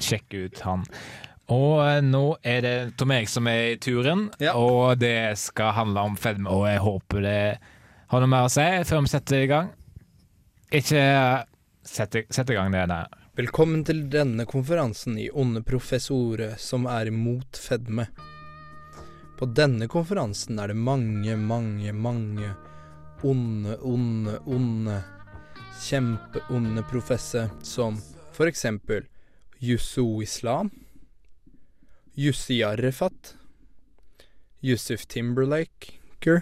sjekk 0.00 0.36
ut 0.38 0.62
han. 0.64 0.86
Og 1.48 1.78
eh, 1.80 2.00
nå 2.04 2.22
er 2.44 2.60
det 2.64 2.74
Tom 3.00 3.12
Erik 3.14 3.30
som 3.32 3.46
er 3.48 3.72
i 3.72 3.76
turen, 3.80 4.26
Ja. 4.42 4.52
og 4.58 4.98
det 5.00 5.38
skal 5.40 5.72
handle 5.72 6.02
om 6.10 6.16
fedme. 6.20 6.50
Og 6.52 6.66
jeg 6.68 6.82
håper 6.84 7.22
det 7.24 7.38
har 8.08 8.20
noe 8.24 8.28
mer 8.28 8.48
å 8.48 8.52
si 8.52 8.66
før 8.88 9.04
vi 9.04 9.12
setter 9.14 9.44
i 9.44 9.48
gang. 9.50 9.70
Ikke 10.72 11.00
eh, 11.00 11.44
sett, 11.84 12.14
i- 12.20 12.54
gang 12.54 12.72
det 12.72 12.86
der. 12.88 13.08
Velkommen 13.38 13.84
til 13.86 14.02
denne 14.10 14.44
konferansen 14.50 15.16
i 15.18 15.28
Onde 15.30 15.62
professorer 15.62 16.56
som 16.58 16.86
er 16.90 17.06
imot 17.08 17.56
fedme. 17.56 18.08
På 19.38 19.46
denne 19.54 19.86
konferansen 19.88 20.58
er 20.58 20.68
det 20.72 20.76
mange, 20.76 21.36
mange, 21.38 21.92
mange 21.94 22.50
onde, 23.22 23.76
onde, 23.86 24.38
onde, 24.46 24.98
kjempeonde 25.80 26.82
professor 26.90 27.48
som 27.62 27.96
for 28.34 28.50
eksempel 28.50 29.06
Yusso 29.62 30.20
Islam, 30.22 30.70
Jussi 32.18 32.64
Arrefat, 32.64 33.36
Yusuf 34.60 35.06
Timberlaker. 35.06 36.40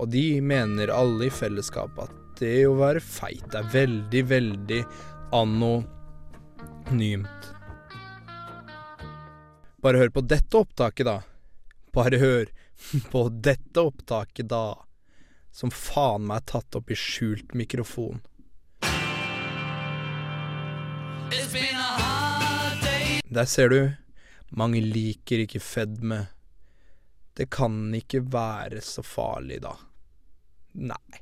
Og 0.00 0.08
de 0.08 0.40
mener 0.40 0.88
alle 0.88 1.26
i 1.26 1.30
fellesskap 1.30 1.98
at 2.00 2.14
det 2.40 2.62
å 2.64 2.78
være 2.78 3.02
feit 3.04 3.52
er 3.52 3.68
veldig, 3.74 4.22
veldig 4.30 4.78
anonymt. 5.36 5.90
Bare 9.84 10.00
hør 10.00 10.16
på 10.16 10.24
dette 10.24 10.56
opptaket, 10.64 11.04
da. 11.04 11.20
Bare 11.92 12.16
hør 12.24 12.48
på 13.12 13.28
dette 13.28 13.84
opptaket, 13.84 14.48
da. 14.48 14.80
Som 15.52 15.68
faen 15.68 16.24
meg 16.24 16.40
er 16.40 16.48
tatt 16.54 16.80
opp 16.80 16.88
i 16.88 16.96
skjult 16.96 17.52
mikrofon. 17.52 18.24
Der 23.30 23.46
ser 23.46 23.68
du. 23.70 23.80
Mange 24.50 24.80
liker 24.82 25.44
ikke 25.44 25.60
fedme. 25.62 26.24
Det 27.38 27.46
kan 27.54 27.94
ikke 27.94 28.24
være 28.32 28.82
så 28.82 29.04
farlig, 29.06 29.60
da. 29.62 29.76
Nei. 30.74 31.20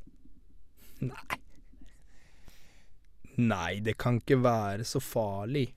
Nei. 1.05 1.41
Nei, 3.39 3.81
det 3.85 3.95
kan 4.01 4.19
ikke 4.19 4.41
være 4.43 4.87
så 4.89 5.03
farlig. 5.05 5.69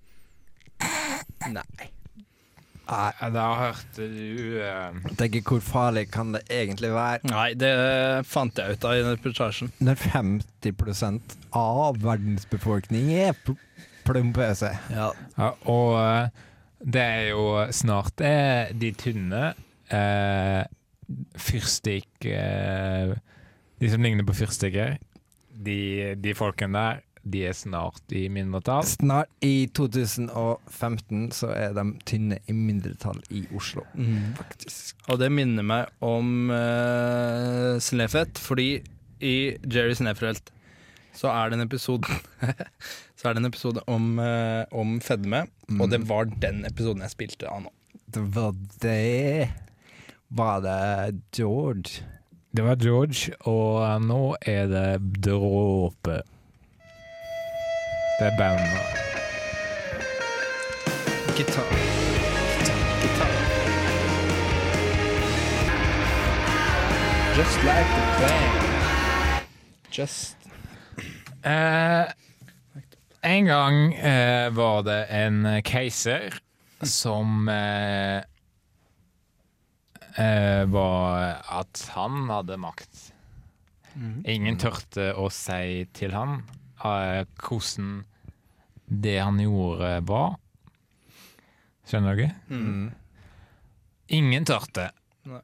Nei. 1.52 1.90
Nei, 2.92 3.30
Da 3.36 3.44
hørte 3.60 4.08
du 4.10 4.58
uh... 4.64 5.12
Tenker, 5.20 5.44
hvor 5.46 5.62
farlig 5.64 6.08
kan 6.12 6.34
det 6.34 6.42
egentlig 6.52 6.90
være 6.92 7.30
Nei, 7.30 7.52
det 7.56 7.70
fant 8.28 8.58
jeg 8.58 8.76
ut 8.76 8.88
av 8.90 8.98
i 8.98 9.04
reportasjen. 9.06 9.72
når 9.80 10.02
50% 10.02 11.38
av 11.56 12.02
verdens 12.04 12.48
befolkning 12.52 13.14
er 13.14 13.38
pl 14.12 14.20
plumpøse? 14.20 14.72
Ja. 14.92 15.12
Ja, 15.38 15.52
og 15.70 15.98
eh, 16.00 16.48
det 16.82 17.02
er 17.02 17.28
jo 17.32 17.46
snart 17.72 18.16
det 18.20 18.32
er 18.32 18.74
de 18.78 18.92
tynne 18.98 19.44
eh, 19.94 20.64
fyrstikk 21.38 22.26
eh, 22.26 23.14
De 23.82 23.90
som 23.92 24.04
ligner 24.04 24.26
på 24.26 24.36
fyrstikker, 24.38 25.00
de, 25.52 25.80
de 26.22 26.36
folkene 26.38 26.78
der, 26.78 27.00
de 27.22 27.44
er 27.50 27.54
snart 27.58 28.14
i 28.14 28.28
mindretall. 28.34 28.86
Snart 28.86 29.30
i 29.46 29.68
2015 29.74 31.32
så 31.34 31.50
er 31.54 31.74
de 31.74 31.86
tynne 32.06 32.38
i 32.46 32.54
mindretall 32.54 33.18
i 33.34 33.44
Oslo. 33.58 33.84
Faktisk. 34.38 35.02
Og 35.10 35.18
det 35.22 35.32
minner 35.34 35.66
meg 35.66 35.90
om 36.06 36.50
uh, 36.54 37.78
Snefet, 37.82 38.42
fordi 38.42 38.84
i 39.22 39.36
Jerry 39.66 39.98
Snefrelt 39.98 40.54
så 41.18 41.30
er 41.34 41.50
det 41.50 41.60
en 41.60 41.66
episode 41.66 42.08
Så 43.22 43.30
er 43.30 43.36
det 43.38 43.44
en 43.44 43.52
episode 43.52 43.82
om, 43.86 44.18
eh, 44.20 44.66
om 44.74 44.96
fedme, 45.02 45.44
og 45.80 45.92
det 45.92 46.00
var 46.10 46.26
den 46.42 46.64
episoden 46.66 47.04
jeg 47.06 47.14
spilte 47.14 47.46
av 47.46 47.60
nå. 47.62 47.70
Det 48.10 48.24
var 48.34 48.56
det 48.82 49.50
Var 50.34 50.62
det 50.64 51.22
George? 51.38 52.02
Det 52.56 52.64
var 52.66 52.76
George, 52.82 53.36
og 53.46 54.02
nå 54.02 54.36
er 54.42 54.66
det 54.72 55.22
Dråpe. 55.22 56.24
Det 58.18 58.26
er 58.26 58.38
bandet. 58.40 58.98
Gitar. 61.38 61.70
Gitar. 63.04 63.32
Just 67.38 67.64
like 67.70 67.92
the 67.94 68.04
band. 68.18 69.46
Just 69.92 70.38
Eh, 71.44 72.06
en 73.22 73.46
gang 73.46 73.94
eh, 73.94 74.50
var 74.56 74.84
det 74.88 75.00
en 75.14 75.44
keiser 75.68 76.40
som 76.88 77.50
eh, 77.52 78.24
eh, 80.18 80.64
var 80.72 81.42
at 81.62 81.84
han 81.96 82.30
hadde 82.32 82.58
makt. 82.62 83.08
Ingen 84.26 84.58
tørte 84.62 85.12
å 85.20 85.28
si 85.34 85.84
til 85.94 86.16
han 86.16 86.40
eh, 86.86 87.26
hvordan 87.44 88.06
det 88.92 89.18
han 89.20 89.40
gjorde, 89.40 89.92
var. 90.08 90.36
Skjønner 91.88 92.18
dere? 92.20 92.34
mm. 92.52 92.90
Ingen 94.12 94.44
tørte. 94.48 94.90
Nei. 95.30 95.40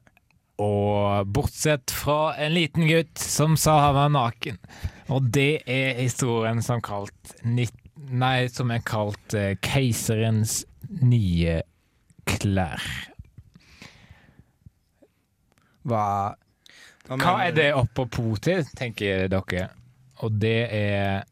Og 0.58 1.28
bortsett 1.30 1.92
fra 1.94 2.34
en 2.40 2.54
liten 2.56 2.88
gutt 2.88 3.20
som 3.22 3.54
sa 3.60 3.76
han 3.86 3.94
var 3.94 4.10
naken. 4.14 4.58
Og 5.14 5.28
det 5.34 5.62
er 5.70 6.00
historien 6.02 6.62
som 6.64 6.82
kalt 6.84 7.36
Nei, 8.08 8.48
som 8.48 8.70
er 8.72 8.82
kalt 8.86 9.34
eh, 9.36 9.56
Keiserens 9.60 10.62
nye 11.02 11.58
klær. 12.28 12.84
Hva 15.88 16.04
Hva 17.08 17.34
er 17.46 17.56
det 17.56 17.66
oppå 17.76 18.06
til, 18.44 18.62
tenker 18.76 19.26
dere? 19.32 19.66
Og 20.24 20.38
det 20.40 20.56
er 20.74 21.24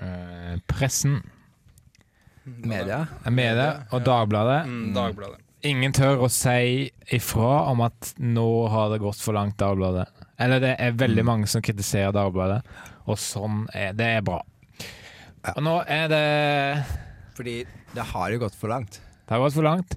eh, 0.00 0.58
pressen, 0.70 1.20
Media? 2.44 3.06
media 3.30 3.86
og 3.90 4.04
Dagbladet. 4.04 4.66
Mm, 4.68 4.92
Dagbladet. 4.96 5.43
Ingen 5.64 5.94
tør 5.96 6.26
å 6.26 6.28
si 6.28 6.90
ifra 7.16 7.70
om 7.70 7.80
at 7.86 8.10
nå 8.20 8.48
har 8.68 8.90
det 8.92 8.98
gått 9.00 9.20
for 9.22 9.32
langt, 9.32 9.56
Dagbladet. 9.56 10.04
Eller 10.36 10.60
det 10.60 10.74
er 10.76 10.98
veldig 11.00 11.24
mange 11.24 11.48
som 11.48 11.64
kritiserer 11.64 12.12
Dagbladet, 12.12 12.58
og 13.08 13.16
sånn 13.20 13.62
er 13.72 13.94
det 13.96 14.10
er 14.18 14.26
bra. 14.26 14.42
Og 15.54 15.62
nå 15.64 15.78
er 15.88 16.04
det 16.12 16.26
Fordi 17.38 17.56
det 17.94 18.06
har 18.12 18.34
jo 18.34 18.42
gått 18.44 18.58
for 18.60 18.72
langt. 18.72 19.00
Det 19.24 19.32
har 19.32 19.40
gått 19.40 19.56
for 19.56 19.64
langt, 19.64 19.96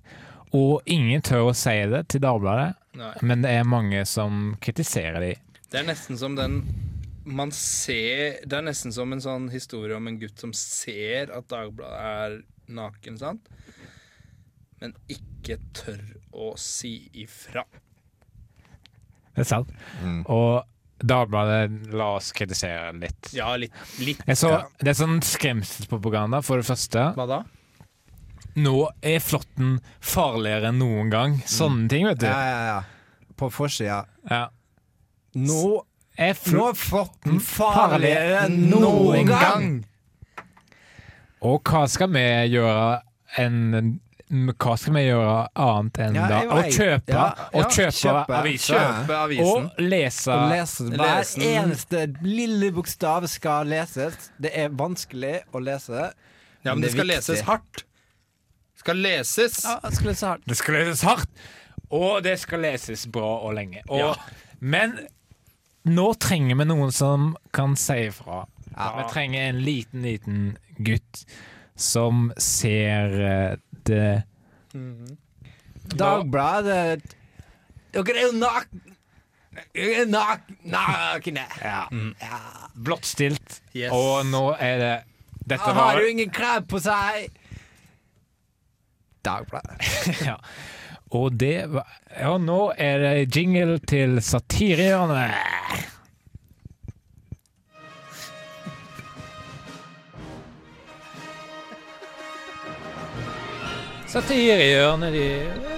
og 0.55 0.87
ingen 0.87 1.21
tør 1.25 1.49
å 1.49 1.57
si 1.57 1.75
det 1.91 2.05
til 2.13 2.23
Dagbladet, 2.23 2.71
Nei. 2.97 3.11
men 3.27 3.43
det 3.43 3.51
er 3.59 3.67
mange 3.67 4.05
som 4.07 4.55
kritiserer 4.63 5.19
de. 5.19 5.33
Det 5.67 5.81
er 5.81 5.89
nesten 5.89 6.19
som 6.19 6.37
den 6.39 6.61
man 7.27 7.51
ser 7.51 8.37
Det 8.47 8.55
er 8.55 8.63
nesten 8.63 8.93
som 8.95 9.11
en 9.11 9.19
sånn 9.19 9.49
historie 9.51 9.97
om 9.97 10.05
en 10.07 10.15
gutt 10.21 10.39
som 10.39 10.53
ser 10.55 11.27
at 11.35 11.49
Dagbladet 11.51 11.99
er 11.99 12.37
naken, 12.71 13.19
sant? 13.19 13.51
Men 14.81 14.93
ikke 15.11 15.57
tør 15.75 16.01
å 16.37 16.53
si 16.61 17.09
ifra. 17.17 17.63
Det 19.33 19.45
er 19.45 19.47
sant. 19.49 19.71
Og 20.25 20.65
Dagbladet 20.97 21.93
la 21.93 22.07
oss 22.17 22.31
kritisere 22.33 22.89
litt. 22.97 23.29
Ja, 23.37 23.51
litt. 23.59 23.73
litt 24.01 24.23
Jeg 24.25 24.37
så, 24.39 24.49
ja. 24.55 24.61
det 24.81 24.95
er 24.95 24.97
sånn 24.97 25.19
skremselspropaganda, 25.21 26.39
for 26.45 26.57
det 26.57 26.65
første. 26.65 27.03
Hva 27.13 27.27
da? 27.29 27.43
Nå 28.57 28.87
er 29.05 29.21
flåtten 29.21 29.75
farligere 30.01 30.71
enn 30.71 30.79
noen 30.81 31.11
gang. 31.13 31.35
Sånne 31.45 31.85
ting, 31.91 32.07
vet 32.09 32.23
du. 32.23 32.25
Ja, 32.25 32.39
ja, 32.49 32.63
ja. 32.71 33.27
På 33.37 33.51
forsida. 33.53 33.99
Ja. 34.25 34.47
Nå, 35.37 35.83
Er 36.17 36.33
nå 36.49 36.63
er 36.71 36.79
flåtten 36.81 37.37
farligere 37.45 38.47
enn 38.47 38.63
noen 38.71 39.29
gang! 39.29 39.67
Og 41.45 41.61
hva 41.69 41.83
skal 41.85 42.09
vi 42.09 42.23
gjøre 42.55 43.03
en 43.37 43.99
hva 44.29 44.73
skal 44.77 44.93
vi 44.97 45.01
gjøre 45.05 45.35
annet 45.55 45.99
enn 46.03 46.15
Ja, 46.17 46.27
da 46.27 46.39
å 46.51 46.63
kjøpe, 46.67 47.13
Ja, 47.13 47.27
ja, 47.53 47.63
kjøpe, 47.71 47.93
kjøpe. 47.95 48.35
aviser? 48.41 48.79
Kjøpe 48.81 49.19
avisen. 49.21 49.45
Og 49.47 49.79
lese 49.79 50.31
Å 50.35 50.49
lese 50.51 50.87
hver 50.91 51.29
eneste 51.47 52.01
lille 52.25 52.71
bokstav 52.75 53.27
skal 53.31 53.67
leses. 53.71 54.29
Det 54.37 54.51
er 54.53 54.69
vanskelig 54.69 55.37
å 55.53 55.61
lese. 55.63 56.09
Ja, 56.65 56.73
men 56.73 56.81
det 56.83 56.91
skal 56.91 57.05
viktig. 57.07 57.15
leses 57.15 57.41
hardt. 57.47 57.83
Skal 58.75 58.95
leses. 58.99 59.61
Ja, 59.63 59.79
jeg 59.83 59.93
skal 59.93 60.07
lese 60.11 60.27
hardt. 60.27 60.45
Det 60.47 60.57
skal 60.59 60.73
leses 60.75 61.01
hardt, 61.07 61.29
og 61.89 62.23
det 62.23 62.35
skal 62.39 62.59
leses 62.67 63.05
bra 63.07 63.31
og 63.47 63.55
lenge. 63.55 63.81
Og, 63.87 63.99
Ja. 63.99 64.13
Men 64.59 64.97
nå 65.85 66.13
trenger 66.19 66.57
vi 66.57 66.65
noen 66.65 66.91
som 66.91 67.35
kan 67.53 67.75
si 67.75 67.93
ifra. 68.09 68.45
Ja. 68.75 68.91
Vi 68.97 69.07
trenger 69.13 69.39
en 69.49 69.61
liten, 69.63 70.01
liten 70.03 70.57
gutt 70.83 71.23
som 71.77 72.33
ser 72.37 73.57
eh, 73.89 74.21
-hmm. 74.73 75.17
Dagbladet 75.97 77.15
Dere 77.93 78.17
er 78.17 78.21
jo 78.21 78.31
nak... 78.37 78.67
Nak 79.73 80.41
nakne! 80.63 81.45
ja, 81.63 81.87
Ja. 82.21 82.39
blottstilt. 82.75 83.61
Yes. 83.75 83.91
Og 83.91 84.25
nå 84.25 84.55
er 84.59 84.77
det 84.77 85.03
Dette 85.47 85.65
var 85.65 85.73
har 85.73 86.01
jo 86.01 86.07
ingen 86.07 86.29
klær 86.29 86.59
på 86.59 86.79
seg! 86.79 87.31
Dagbladet. 89.25 89.81
ja. 90.29 90.35
Og 91.09 91.39
det 91.39 91.69
var 91.71 91.87
Ja, 92.19 92.37
nå 92.37 92.73
er 92.77 92.99
det 92.99 93.35
jingle 93.35 93.79
til 93.79 94.21
Satirehjørnet. 104.07 105.11
Satirehjørnet, 105.11 105.13
de 105.13 105.77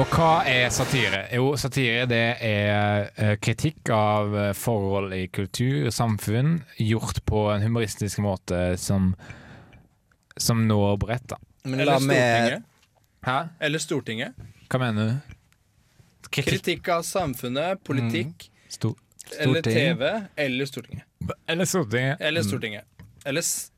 Og 0.00 0.08
hva 0.08 0.40
er 0.48 0.70
satire? 0.72 1.26
Jo, 1.36 1.50
satire 1.60 2.06
det 2.08 2.22
er 2.48 3.10
eh, 3.12 3.34
kritikk 3.44 3.90
av 3.92 4.32
eh, 4.40 4.52
forhold 4.56 5.12
i 5.12 5.26
kultur 5.28 5.90
og 5.90 5.92
samfunn 5.92 6.54
gjort 6.80 7.20
på 7.28 7.42
en 7.52 7.60
humoristisk 7.66 8.22
måte 8.24 8.62
som, 8.80 9.10
som 10.40 10.64
når 10.64 10.96
bredt, 11.04 11.26
da. 11.34 11.38
Men 11.68 11.84
Eller 11.84 12.00
Stortinget. 12.00 12.64
Hæ? 13.28 13.36
Eller 13.68 13.84
Stortinget. 13.84 14.48
Hva 14.72 14.80
mener 14.80 15.12
du? 15.12 15.38
Kritikk? 16.32 16.48
Kritikk 16.48 16.88
av 16.96 17.04
samfunnet, 17.04 17.84
politikk, 17.84 18.48
Sto 18.72 18.94
eller 19.36 19.60
Stortinget. 19.60 19.98
TV, 20.00 20.12
eller 20.48 20.72
Stortinget. 20.72 21.11
Eller 21.48 21.64
Stortinget? 21.64 22.20
Eller 22.20 22.42
Stortinget. 22.42 22.84
Eller 23.26 23.40
s 23.42 23.70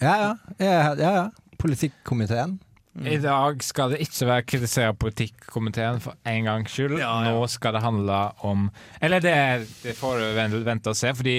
Ja, 0.00 0.16
ja. 0.16 0.34
ja, 0.58 0.94
ja, 0.98 1.30
Politikkomiteen. 1.58 2.58
Politikkomiteen. 2.58 2.60
I 2.94 3.16
dag 3.22 3.62
skal 3.64 3.94
det 3.94 4.02
ikke 4.04 4.26
være 4.28 4.42
kritisere 4.44 4.94
politikkkomiteen 5.00 6.00
for 6.04 6.16
en 6.28 6.44
gangs 6.44 6.74
skyld. 6.74 6.98
Ja, 7.00 7.12
ja. 7.24 7.30
Nå 7.32 7.46
skal 7.48 7.72
det 7.72 7.80
handle 7.82 8.18
om 8.44 8.66
Eller 9.00 9.22
det, 9.24 9.66
det 9.82 9.94
får 9.96 10.18
du 10.20 10.58
vente 10.66 10.92
og 10.92 10.96
se, 10.96 11.14
fordi 11.16 11.38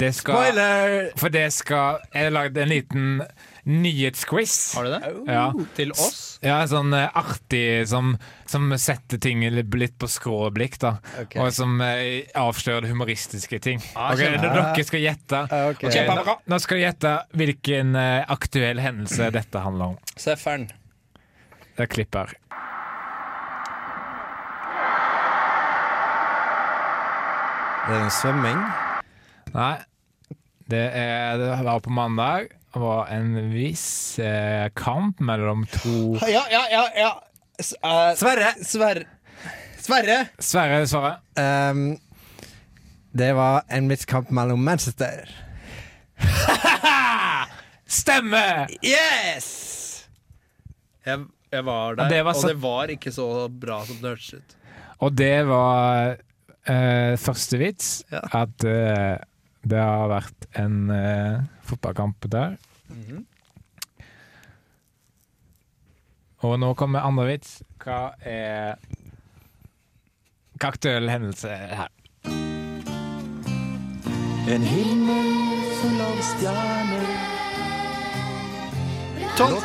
det 0.00 0.14
skal 0.16 0.34
Spoiler! 0.34 1.10
For 1.20 1.28
det 1.28 1.52
skal 1.52 2.00
Jeg 2.14 2.24
har 2.24 2.32
lagd 2.32 2.56
en 2.58 2.72
liten 2.72 3.20
nyhetsquiz. 3.64 4.74
Har 4.76 4.84
du 4.84 4.90
det? 4.90 5.32
Ja. 5.32 5.52
Til 5.76 5.92
oss? 5.92 6.38
Ja, 6.44 6.58
sånn 6.68 6.92
eh, 6.96 7.08
artig 7.16 7.88
som, 7.88 8.14
som 8.48 8.68
setter 8.80 9.20
ting 9.22 9.44
litt 9.48 9.96
på 9.98 10.08
skråblikk, 10.10 10.76
da. 10.82 10.96
Okay. 11.24 11.40
Og 11.40 11.52
som 11.56 11.80
eh, 11.84 12.28
avslører 12.36 12.90
humoristiske 12.92 13.60
ting. 13.64 13.80
Ah, 13.96 14.12
okay, 14.12 14.36
Dere 14.36 14.84
skal 14.84 15.04
gjette. 15.04 15.42
Okay. 15.48 15.88
ok. 15.88 15.98
Ok, 16.12 16.24
nå, 16.28 16.38
nå 16.52 16.60
skal 16.60 16.80
dere 16.80 16.90
gjette 16.90 17.14
hvilken 17.40 17.98
eh, 18.00 18.22
aktuell 18.36 18.82
hendelse 18.84 19.30
dette 19.38 19.64
handler 19.64 19.94
om. 19.94 20.00
Seffern. 20.20 20.68
Det 21.74 21.88
er 21.88 21.90
klipper. 21.90 22.36
Det 27.84 27.92
er 27.92 28.04
en 28.06 28.12
svømming. 28.16 28.60
Nei, 29.54 29.74
det, 30.72 30.84
er, 30.96 31.36
det 31.40 31.48
var 31.66 31.82
på 31.84 31.92
mandag. 31.92 32.52
Var 32.74 33.06
en 33.14 33.50
viss 33.52 34.18
eh, 34.18 34.68
kamp 34.74 35.20
mellom 35.22 35.66
to 35.70 36.16
Ja, 36.26 36.42
ja, 36.50 36.64
ja. 36.70 36.84
ja. 36.96 37.12
S 37.62 37.74
uh, 37.84 38.10
Sverre! 38.18 38.48
Sverre. 38.66 39.04
Sverre! 39.78 40.16
Sverre, 40.42 40.80
Sverre. 40.90 41.12
Um, 41.38 41.84
det 43.14 43.30
var 43.36 43.62
en 43.70 43.86
viss 43.92 44.04
kamp 44.10 44.30
mellom 44.34 44.64
Manchester. 44.66 45.28
Stemme! 47.86 48.66
Yes! 48.82 49.50
Jeg, 51.06 51.24
jeg 51.52 51.64
var 51.66 51.94
der, 51.94 52.04
Og 52.04 52.10
det 52.10 52.22
var 52.24 52.32
så- 52.32 52.48
og 52.48 52.48
det 52.54 52.62
var 52.62 52.84
ikke 52.96 53.12
så 53.12 53.28
bra 53.48 53.84
som 53.86 53.96
det 54.02 54.08
hørtes 54.16 54.34
ut. 54.34 54.56
Og 55.04 55.12
det 55.18 55.46
var 55.46 56.16
uh, 56.70 57.14
første 57.20 57.58
vits. 57.60 57.90
Ja. 58.10 58.20
At 58.42 58.64
eh, 58.64 59.18
det 59.64 59.80
har 59.80 60.10
vært 60.12 60.46
en 60.60 60.90
eh, 60.92 61.44
fotballkamp 61.64 62.26
der. 62.32 62.56
Og 66.44 66.58
nå 66.60 66.74
kommer 66.76 67.06
andre 67.08 67.24
vits. 67.32 67.62
Hva 67.80 68.12
er 68.20 68.76
Hva 70.60 70.68
aktuell 70.70 71.08
hendelse 71.08 71.48
er 71.48 71.74
her? 71.78 71.92
En 74.44 74.66
himmel 74.68 75.30
full 75.80 76.02
av 76.04 76.18
stjerner 76.28 77.06
Tom, 79.34 79.56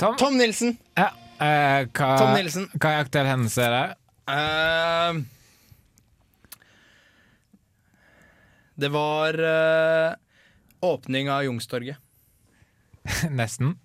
Tom? 0.00 0.14
Tom 0.16 0.38
Nilsen. 0.38 0.78
Ja. 0.96 1.10
Eh, 1.42 1.82
hva, 1.90 2.12
Tom 2.16 2.30
Nilsen. 2.38 2.70
hva 2.78 2.94
er 2.94 3.02
aktuell 3.02 3.26
hendelse 3.28 3.66
her? 3.66 3.74
det? 3.74 3.96
Eh, 4.32 5.18
det 8.82 8.90
var 8.94 9.38
uh, 9.38 10.14
åpning 10.84 11.30
av 11.30 11.44
Jungstorget. 11.46 11.96
Nesten. 13.38 13.76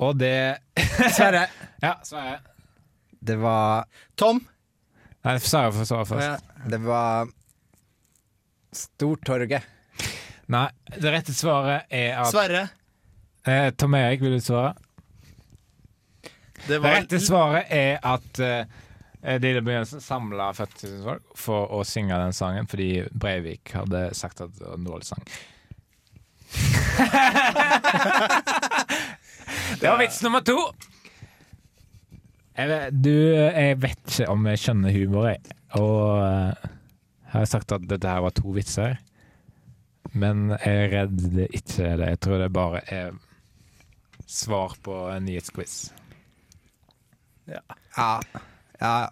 Og 0.00 0.16
det 0.20 0.60
Sverre. 1.16 1.46
Ja, 1.84 1.94
Sverre. 2.04 2.38
Det 3.20 3.36
var 3.40 3.84
Tom. 4.20 4.40
Nei, 5.24 5.34
Sverre 5.44 5.72
får 5.76 5.88
svare 5.90 6.08
først. 6.08 6.44
Ja. 6.48 6.68
Det 6.72 6.78
var 6.84 7.28
Stortorget. 8.72 9.64
Nei, 10.50 10.66
det 10.96 11.12
rette 11.14 11.34
svaret 11.36 11.90
er 11.94 12.16
at 12.22 12.30
Sverre. 12.32 12.62
eh, 13.46 13.68
Tom 13.78 13.94
Erik, 13.98 14.22
vil 14.24 14.36
du 14.38 14.44
svare? 14.44 14.72
Det 16.66 16.78
Det 16.78 16.80
rette 16.84 17.20
svaret 17.22 17.70
er 17.72 17.98
at 18.04 18.40
uh, 19.24 19.40
Lille 19.40 19.62
Begynnelsen 19.62 20.00
samla 20.04 20.52
40 20.56 20.86
000 20.86 21.02
folk 21.06 21.24
for 21.38 21.60
å 21.76 21.78
synge 21.86 22.18
den 22.20 22.32
sangen 22.36 22.66
fordi 22.70 22.90
Breivik 23.12 23.72
hadde 23.76 24.00
sagt 24.16 24.40
at 24.44 24.50
det 24.58 24.66
var 24.66 24.76
en 24.78 24.88
dårlig 24.88 25.06
sang. 25.10 25.24
det 29.80 29.86
var 29.86 29.98
vits 30.00 30.22
nummer 30.22 30.40
to. 30.44 30.56
Jeg 32.58 32.68
vet, 32.68 32.92
du, 32.92 33.14
jeg 33.32 33.78
vet 33.80 34.10
ikke 34.10 34.28
om 34.32 34.46
jeg 34.50 34.58
skjønner 34.60 34.92
humor, 34.92 35.28
jeg. 35.30 35.40
Og 35.78 36.20
eh, 36.20 36.52
jeg 37.30 37.36
har 37.36 37.46
sagt 37.48 37.72
at 37.72 37.86
dette 37.88 38.08
her 38.10 38.20
var 38.24 38.34
to 38.36 38.48
vitser. 38.52 38.98
Men 40.12 40.50
jeg 40.56 40.74
er 40.74 40.92
redd 40.92 41.16
det 41.36 41.48
ikke 41.56 41.86
er 41.86 41.96
det. 42.00 42.08
Jeg 42.14 42.20
tror 42.26 42.36
det 42.42 42.52
bare 42.52 42.80
er 42.90 43.08
svar 44.26 44.74
på 44.82 44.94
en 45.12 45.24
nyhetsquiz. 45.28 45.92
Ja. 47.50 47.62
Ja, 47.96 48.20
ja. 48.80 49.10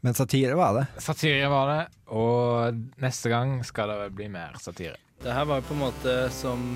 Men 0.00 0.14
satire 0.14 0.54
var 0.54 0.74
det. 0.76 0.86
Satire 1.02 1.48
var 1.50 1.70
det, 1.72 1.80
og 2.14 2.76
neste 3.02 3.28
gang 3.32 3.58
skal 3.66 3.90
det 3.90 3.96
vel 4.04 4.10
bli 4.20 4.28
mer 4.30 4.54
satire. 4.62 4.96
Det 5.22 5.32
her 5.32 5.44
var 5.48 5.58
jo 5.62 5.66
på 5.70 5.74
en 5.74 5.80
måte 5.80 6.14
som 6.30 6.66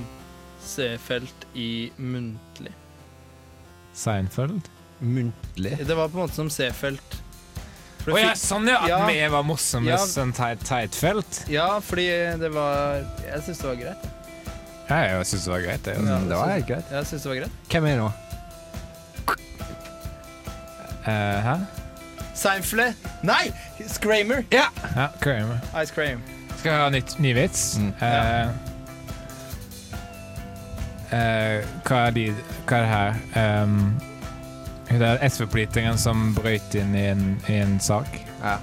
C-felt 0.64 1.44
i 1.54 1.90
muntlig. 1.96 2.72
Seinfeld? 3.94 4.66
Muntlig. 5.00 5.76
Det 5.86 5.94
var 5.96 6.08
på 6.08 6.18
en 6.18 6.24
måte 6.26 6.34
som 6.40 6.50
C-felt. 6.50 7.18
Å 8.00 8.14
det 8.16 8.22
ja, 8.24 8.32
sånn 8.40 8.66
ja! 8.68 8.78
At 8.80 8.88
Ja. 8.88 8.98
vi 9.06 9.18
var 9.28 9.42
morsomme 9.44 9.90
Ja. 9.92 9.98
som 10.08 10.32
teit, 10.32 10.62
teitfelt? 10.64 11.44
ja, 11.52 11.80
fordi 11.84 12.06
det 12.40 12.48
var 12.54 13.04
Jeg 13.26 13.42
syns 13.44 13.58
det 13.60 13.68
var 13.68 13.76
greit. 13.76 14.08
Ja, 14.88 14.96
jeg 14.96 15.26
syns 15.26 15.44
det 15.44 15.52
var 15.52 15.60
greit, 15.60 15.84
det. 15.84 15.94
ja, 16.00 16.18
det 16.18 16.36
var 16.36 16.48
helt 16.50 16.66
greit. 16.66 16.90
Jeg 16.90 17.06
synes 17.06 17.22
det 17.22 17.28
var 17.28 17.36
greit. 17.42 17.52
Hvem 17.70 17.84
er 17.84 17.88
det 17.90 17.98
nå? 18.00 18.12
Eh, 21.06 21.42
hæ? 21.44 21.54
Seinfeld 22.34 22.94
Nei! 23.22 23.52
Scramer. 23.88 24.42
Ja, 24.52 24.66
Kramer. 25.20 25.58
Ice 25.82 25.94
Cream. 25.94 26.20
Skal 26.58 26.72
vi 26.72 26.78
ha 26.78 26.88
nytt, 26.88 27.18
ny 27.18 27.32
vits? 27.34 27.78
Mm. 27.78 27.92
Eh, 28.00 28.48
eh, 31.12 31.64
hva 31.84 32.00
er 32.06 32.10
de 32.16 32.26
Hva 32.68 32.76
er 32.76 32.84
det 32.84 32.90
her? 32.90 33.62
Um, 33.62 34.00
det 34.90 35.06
er 35.06 35.22
SV-politikeren 35.28 35.98
som 35.98 36.34
brøyt 36.34 36.74
inn 36.74 36.94
i 36.98 37.06
en, 37.12 37.24
i 37.48 37.60
en 37.62 37.78
sak. 37.80 38.20
Ja. 38.42 38.56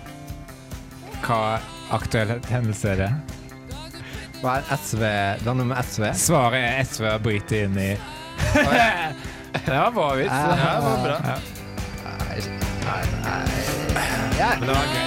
Hva 1.24 1.60
aktuell 1.96 2.36
hendelse 2.52 2.94
er 2.94 3.04
det? 3.06 3.12
Hva 4.42 4.60
er 4.60 4.74
SV? 4.78 5.04
Det 5.42 5.50
er 5.50 5.58
noe 5.58 5.70
med 5.72 5.80
SV? 5.88 6.10
Svaret 6.20 6.60
er 6.62 6.82
SV 6.86 7.08
har 7.10 7.22
brytet 7.24 7.64
inn 7.66 7.80
i 7.82 7.92
Det 9.68 9.74
var 9.74 9.94
bra 9.96 10.10
vits. 10.20 10.34
Ja, 10.34 10.74
det 10.78 10.84
var 10.86 11.06
bra. 11.08 11.38
Ja. 12.38 12.98
Ja, 14.38 14.50
Men 14.60 14.68
det 14.70 14.76
var 14.76 14.88
gøy. 14.94 15.06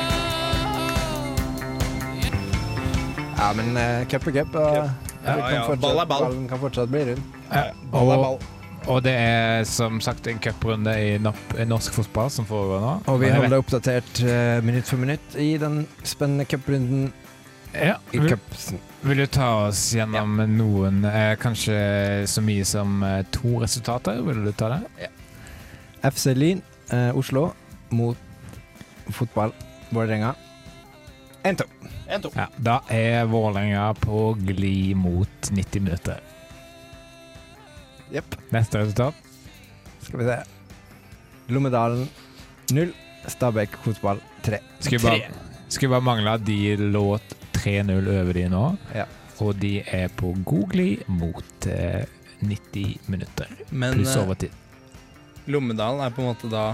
ja 3.40 3.52
men 3.56 3.76
uh, 3.76 4.08
cup 4.10 4.26
er 4.26 4.32
cup, 4.40 4.54
og 4.54 4.74
Ja, 4.76 5.36
ja, 5.36 5.66
fortsatt- 5.66 5.80
ball 5.80 5.98
er 6.00 6.04
ball. 6.08 6.24
ballen 6.24 6.48
kan 6.48 6.58
fortsatt 6.58 6.88
bli 6.90 7.04
rund. 7.10 7.22
Ja, 7.52 7.62
Ball 7.92 8.10
er 8.10 8.16
ball. 8.24 8.38
Og 8.88 9.02
det 9.04 9.12
er 9.12 9.64
som 9.68 10.00
sagt 10.00 10.26
en 10.26 10.38
cuprunde 10.40 10.94
i 10.96 11.14
i 11.14 11.64
norsk 11.68 11.92
fotball 11.92 12.30
som 12.32 12.46
foregår 12.48 12.80
nå. 12.80 12.92
Og 13.12 13.20
vi 13.20 13.28
holder 13.28 13.42
holder 13.42 13.58
oppdatert 13.60 14.22
uh, 14.24 14.64
minutt 14.64 14.88
for 14.88 14.96
minutt 14.96 15.36
i 15.36 15.56
den 15.60 15.86
spennende 16.02 16.44
cuprunden 16.48 17.12
ja, 17.74 17.94
i 18.12 18.18
vil, 18.18 18.32
vil 19.02 19.16
du 19.22 19.26
ta 19.26 19.50
oss 19.68 19.92
gjennom 19.94 20.40
noen, 20.56 21.04
eh, 21.04 21.36
kanskje 21.38 22.26
så 22.26 22.42
mye 22.42 22.64
som 22.66 23.02
eh, 23.06 23.20
to 23.30 23.60
resultater? 23.62 24.18
Vil 24.26 24.40
du 24.44 24.50
ta 24.52 24.72
det? 24.72 25.10
FC 26.02 26.32
Lyn 26.34 26.62
eh, 26.92 27.16
Oslo 27.16 27.52
mot 27.88 28.16
fotball 29.10 29.52
Vålerenga. 29.90 30.34
1-2. 31.42 31.64
Ja, 32.36 32.46
da 32.56 32.80
er 32.92 33.24
Vålerenga 33.30 33.94
på 33.94 34.32
glid 34.38 34.96
mot 34.96 35.50
90 35.50 35.80
minutter. 35.82 36.20
Jepp. 38.10 38.36
Neste 38.50 38.82
resultat? 38.82 39.14
Skal 40.02 40.18
vi 40.20 40.26
se. 40.26 40.38
Lommedalen 41.50 42.08
0. 42.70 42.92
Stabæk 43.26 43.76
fotball 43.84 44.20
3. 44.42 44.58
Skulle 44.78 45.00
bare, 45.02 45.20
skulle 45.68 45.90
bare 45.90 46.04
mangle 46.04 46.32
at 46.38 46.46
de 46.46 46.76
lå 46.76 47.18
3-0 47.58 48.08
over 48.20 48.32
de 48.32 48.46
nå. 48.48 48.64
Ja. 48.94 49.04
Og 49.40 49.56
de 49.60 49.80
er 49.86 50.08
på 50.16 50.32
god 50.44 50.66
glid 50.72 51.04
mot 51.08 51.66
eh, 51.66 52.04
90 52.40 52.98
minutter. 53.12 53.52
Men 53.70 53.94
Pluss 53.94 54.16
eh, 54.16 54.22
overtid. 54.24 54.56
Lommedalen 55.50 56.00
er 56.06 56.10
på 56.14 56.22
en 56.22 56.30
måte 56.32 56.50
da 56.52 56.64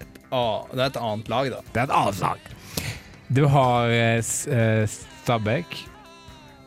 et, 0.00 0.18
a- 0.32 0.64
Det 0.72 0.80
er 0.80 0.86
et 0.90 0.96
annet 1.00 1.28
lag, 1.32 1.50
da. 1.54 1.60
Det 1.72 1.80
er 1.80 1.84
et 1.88 1.96
annet 2.00 2.20
lag. 2.20 2.38
Du 3.32 3.46
har 3.48 3.88
eh, 3.90 4.18
eh, 4.18 4.86
Stabæk, 5.22 5.78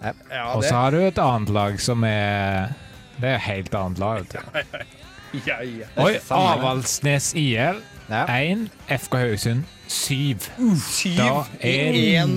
Ja, 0.05 0.11
og 0.53 0.63
så 0.63 0.73
har 0.75 0.91
du 0.93 0.99
et 1.01 1.17
annet 1.17 1.49
lag 1.49 1.79
som 1.81 2.03
er 2.05 2.73
Det 3.19 3.29
er 3.29 3.35
et 3.35 3.41
helt 3.47 3.75
annet 3.75 3.99
lag. 3.99 4.25
ja, 5.47 5.57
ja. 5.63 5.87
Oi. 5.97 6.17
Avaldsnes 6.29 7.33
IL 7.35 7.81
Ja. 8.09 8.25
1, 8.29 8.67
FK 9.01 9.15
Haugesund 9.17 9.63
7. 9.87 10.37
Syv 10.77 11.17
Da 11.17 11.43
i 11.63 11.71
er- 11.73 12.25
én 12.25 12.35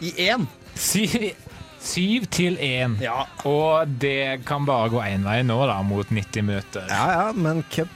I 0.00 0.10
én! 0.32 0.46
7 1.80 2.26
til 2.30 2.58
1. 2.60 2.98
Ja. 3.04 3.24
Og 3.48 3.88
det 4.02 4.44
kan 4.48 4.66
bare 4.68 4.90
gå 4.92 5.00
én 5.06 5.24
vei 5.24 5.40
nå, 5.46 5.56
da, 5.68 5.80
mot 5.86 6.10
90 6.12 6.44
minutter. 6.44 6.86
ja, 6.90 7.06
ja, 7.16 7.26
men 7.32 7.64
cup 7.72 7.88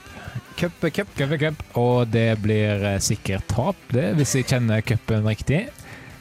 Cup 0.55 0.83
er 0.87 0.89
cup. 0.95 1.09
Cup 1.17 1.31
er 1.35 1.39
cup, 1.41 1.63
og 1.75 2.07
det 2.13 2.37
blir 2.39 2.79
eh, 2.87 2.99
sikkert 3.03 3.43
tap, 3.51 3.75
det, 3.91 4.13
hvis 4.15 4.37
jeg 4.37 4.47
kjenner 4.47 4.79
cupen 4.87 5.27
riktig, 5.27 5.65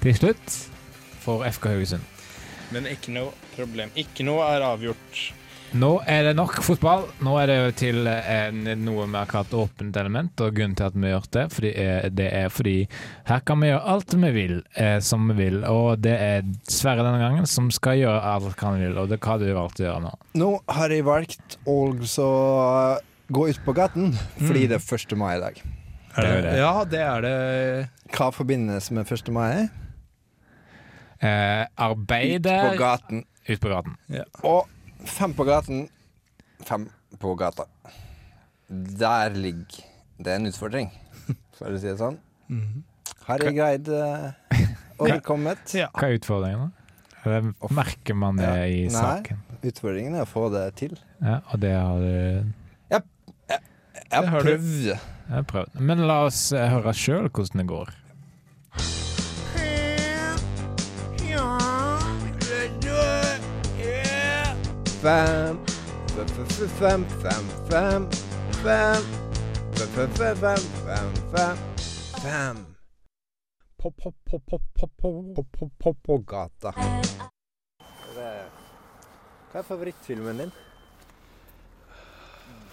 til 0.03 0.17
slutt, 0.19 0.57
for 1.23 1.47
FK 1.47 1.69
Haugesund. 1.71 2.09
Men 2.75 2.89
ikke 2.91 3.15
noe 3.15 3.31
problem. 3.55 3.93
Ikke 3.95 4.27
noe 4.27 4.43
er 4.51 4.65
avgjort. 4.67 5.21
Nå 5.75 5.89
er 6.07 6.29
det 6.29 6.33
nok 6.39 6.61
fotball. 6.63 7.03
Nå 7.27 7.33
er 7.41 7.51
det 7.51 7.55
jo 7.59 7.71
til 7.81 8.07
en, 8.07 8.61
noe 8.85 9.07
vi 9.11 9.17
har 9.19 9.27
kalt 9.27 9.55
åpent 9.59 9.97
element, 9.99 10.39
og 10.45 10.55
grunnen 10.55 10.77
til 10.79 10.87
at 10.87 10.95
vi 10.95 11.09
har 11.09 11.17
gjort 11.17 11.33
det, 11.35 11.45
fordi, 11.51 11.73
eh, 11.83 12.05
det 12.15 12.29
er 12.31 12.53
fordi 12.55 12.75
her 13.27 13.43
kan 13.49 13.59
vi 13.59 13.73
gjøre 13.73 13.95
alt 13.95 14.15
vi 14.23 14.31
vil, 14.37 14.55
eh, 14.79 14.99
som 15.03 15.27
vi 15.33 15.35
vil, 15.41 15.57
og 15.67 15.99
det 16.05 16.15
er 16.15 16.47
Sverre 16.71 17.03
denne 17.03 17.19
gangen 17.19 17.49
som 17.51 17.73
skal 17.75 17.99
gjøre 17.99 18.23
alt 18.37 18.63
han 18.63 18.79
vil, 18.85 18.95
og 19.03 19.11
det 19.11 19.19
har 19.25 19.43
du 19.43 19.49
valgt 19.57 19.83
å 19.83 19.89
gjøre 19.89 20.05
nå. 20.07 20.13
Nå 20.39 20.51
har 20.79 20.95
jeg 20.95 21.07
valgt 21.09 21.59
å 21.67 21.79
gå 23.35 23.49
ut 23.51 23.65
på 23.67 23.75
gaten, 23.75 24.13
fordi 24.39 24.69
det 24.71 24.79
er 24.79 24.87
1. 24.99 25.17
mai 25.19 25.33
i 25.37 25.43
dag. 25.43 25.59
Det 26.15 26.29
er 26.31 26.43
det. 26.47 26.55
Ja, 26.61 26.75
det 26.87 27.01
er 27.03 27.25
det. 27.27 27.35
Hva 28.15 28.31
forbindes 28.31 28.93
med 28.95 29.11
1. 29.11 29.33
mai? 29.35 29.67
Eh, 31.19 31.65
Ut 31.67 32.07
på 32.07 32.79
gaten. 32.79 33.25
ut 33.49 33.61
på 33.61 33.69
gaten. 33.69 33.97
Ja. 34.13 34.23
Og 34.45 34.69
fem 35.07 35.35
på 35.37 35.45
gaten, 35.49 35.87
fem 36.65 36.89
på 37.21 37.35
gata. 37.39 37.67
Der 38.69 39.31
ligger 39.35 39.85
det 40.19 40.35
en 40.39 40.47
utfordring, 40.51 40.91
for 41.59 41.71
å 41.75 41.79
si 41.81 41.89
det 41.91 41.99
sånn. 42.01 42.19
Har 43.27 43.41
jeg 43.45 43.57
greid 43.57 43.89
uh, 43.89 44.33
overkommet? 45.01 45.63
Ja. 45.83 45.89
Hva 45.97 46.09
er 46.11 46.19
utfordringen, 46.19 46.69
da? 46.69 46.81
Det 47.25 47.71
merker 47.73 48.17
man 48.21 48.37
det 48.37 48.45
Ja. 48.51 48.65
i 48.69 48.83
Nei. 48.85 48.93
saken? 48.93 49.39
Utfordringen 49.65 50.15
er 50.19 50.27
å 50.27 50.29
få 50.29 50.51
det 50.53 50.65
til. 50.77 50.93
Ja, 51.25 51.39
og 51.53 51.61
det 51.63 51.73
har 51.73 52.03
du 52.03 52.53
Jeg 52.93 53.03
jeg, 53.49 53.61
har 54.13 54.27
har 54.29 54.45
du. 54.45 54.51
jeg 54.91 54.99
har 55.33 55.47
prøvd. 55.49 55.79
Men 55.81 56.03
la 56.07 56.19
oss 56.27 56.53
eh, 56.53 56.67
høre 56.69 56.93
sjøl 56.95 57.31
hvordan 57.33 57.63
det 57.63 57.67
går. 57.71 57.95
fem. 65.05 65.59
Fem, 66.07 66.29
fem, 66.29 66.39
fem, 70.37 70.65
fem. 71.35 71.57
Fem. 72.23 72.59
På-på-på-på-på-på-på-på-gata. 73.83 76.71
Hva 79.53 79.59
er 79.61 79.67
favorittfilmen 79.69 80.37
din? 80.41 80.53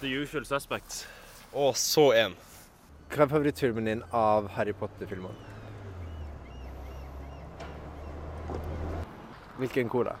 The 0.00 0.08
Usual 0.22 0.44
Suspects. 0.46 1.06
og 1.52 1.76
så 1.76 2.12
en. 2.16 2.34
Hva 3.12 3.22
er 3.22 3.28
favorittfilmen 3.28 3.84
din 3.84 4.02
av 4.10 4.48
Harry 4.56 4.72
Potter-filmene? 4.72 5.34
Hvilken 9.58 9.88
kor, 9.92 10.04
da? 10.08 10.14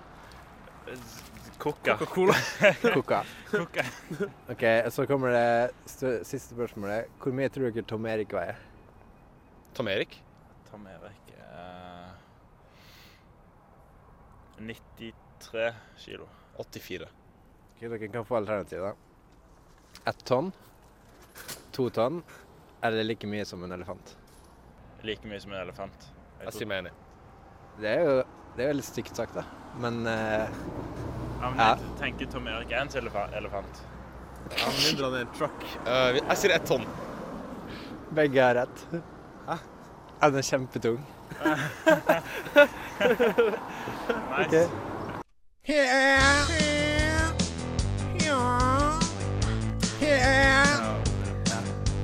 Coca. 1.58 1.96
Coca-Cola. 1.96 2.34
Coca. 2.94 3.24
Coca. 3.50 3.84
Ok, 4.48 4.92
så 4.92 5.06
kommer 5.06 5.28
det 5.30 5.70
siste 5.86 6.54
spørsmålet. 6.54 7.10
Hvor 7.22 7.34
mye 7.36 7.48
tror 7.52 7.70
dere 7.70 7.84
Tom 7.86 8.06
Erik 8.10 8.34
veier? 8.34 8.58
Tom 9.74 9.88
Erik. 9.88 10.18
Tom 10.70 10.86
Erik 10.86 11.32
eh, 11.36 12.10
93 14.58 15.72
kilo. 15.96 16.28
84. 16.56 17.08
Ok, 17.74 17.80
dere 17.86 18.08
kan 18.08 18.26
få 18.26 18.36
alternativ, 18.36 18.82
da. 18.84 18.92
Ett 20.08 20.24
tonn, 20.26 20.52
to 21.72 21.88
tonn, 21.90 22.22
eller 22.82 23.04
like 23.04 23.26
mye 23.28 23.44
som 23.46 23.62
en 23.64 23.72
elefant. 23.72 24.16
Like 25.02 25.28
mye 25.28 25.40
som 25.40 25.52
en 25.52 25.62
elefant. 25.62 26.12
Jeg 26.42 26.56
sier 26.56 26.70
meg 26.70 26.84
enig. 26.84 26.94
Det 27.80 27.90
er 27.90 28.06
jo 28.06 28.14
det 28.56 28.64
er 28.64 28.72
veldig 28.74 28.84
stygt 28.84 29.16
sagt, 29.16 29.36
da. 29.38 29.46
Men 29.80 30.02
eh, 30.04 30.50
Ja, 31.42 31.50
men 31.50 31.58
Ja. 31.58 31.68
jeg 31.74 31.78
tenker 31.98 32.26
Tom 32.32 32.46
Erik 32.46 32.70
er 32.72 32.80
en 32.84 32.88
elefa- 32.88 33.28
elefant. 33.36 33.80
Ja, 34.58 34.66
mindre 34.90 35.06
enn 35.08 35.14
en 35.26 35.32
truck. 35.38 35.64
Uh, 35.86 36.14
jeg 36.28 36.36
sier 36.38 36.54
ett 36.54 36.66
tonn. 36.66 36.86
begge 38.14 38.42
har 38.42 38.54
rett. 38.54 38.86
Hæ? 39.48 39.56
Den 40.22 40.36
er 40.36 40.42
kjempetung. 40.42 40.98
Nice. 44.38 44.68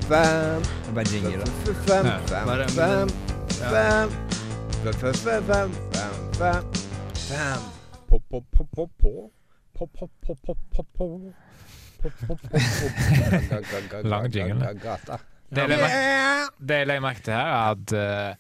Fem, 0.08 0.62
Yeah. 0.94 1.12
jingle, 1.12 1.38
da. 1.38 1.72
fem, 1.86 2.06
Ja, 2.06 2.18
fem, 2.26 2.46
bare- 2.46 2.68
fem, 2.68 3.08
ja. 3.60 3.68
fem, 3.68 4.10
fem, 4.82 5.12
fem, 5.14 5.14
fem, 5.14 5.42
fem, 5.52 5.72
fem, 5.72 5.72
fem, 6.38 6.62
fem. 7.28 7.62
På, 7.62 7.77
Lang 14.04 14.28
jingle. 14.34 14.72
Det 15.50 16.76
jeg 16.82 16.86
legger 16.90 17.00
merke- 17.02 17.24
til 17.24 17.32
her, 17.34 17.48
er 17.48 17.72
at 17.72 17.92
eh, 17.96 18.30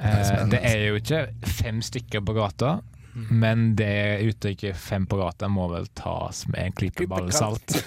eh, 0.00 0.46
det 0.50 0.60
er 0.66 0.82
jo 0.88 0.98
ikke 0.98 1.20
fem 1.62 1.82
stykker 1.84 2.24
på 2.26 2.34
gata. 2.36 2.78
Men 3.16 3.70
det 3.78 4.20
uttrykket 4.28 4.76
'fem 4.76 5.06
på 5.08 5.16
gata' 5.16 5.48
må 5.48 5.70
vel 5.72 5.86
tas 5.96 6.42
med 6.52 6.66
en 6.66 6.72
klype 6.76 7.06
ballesalt. 7.08 7.78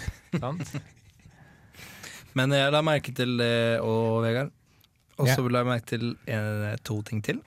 Men 2.34 2.52
jeg 2.52 2.72
la 2.74 2.82
merke 2.82 3.14
til 3.14 3.38
det 3.38 3.80
òg, 3.82 4.24
Vegard. 4.26 4.50
Og 5.20 5.28
så 5.28 5.44
la 5.52 5.60
jeg 5.62 5.68
merke 5.70 5.86
til 5.86 6.16
en, 6.28 6.78
to 6.84 7.02
ting 7.04 7.22
til. 7.24 7.42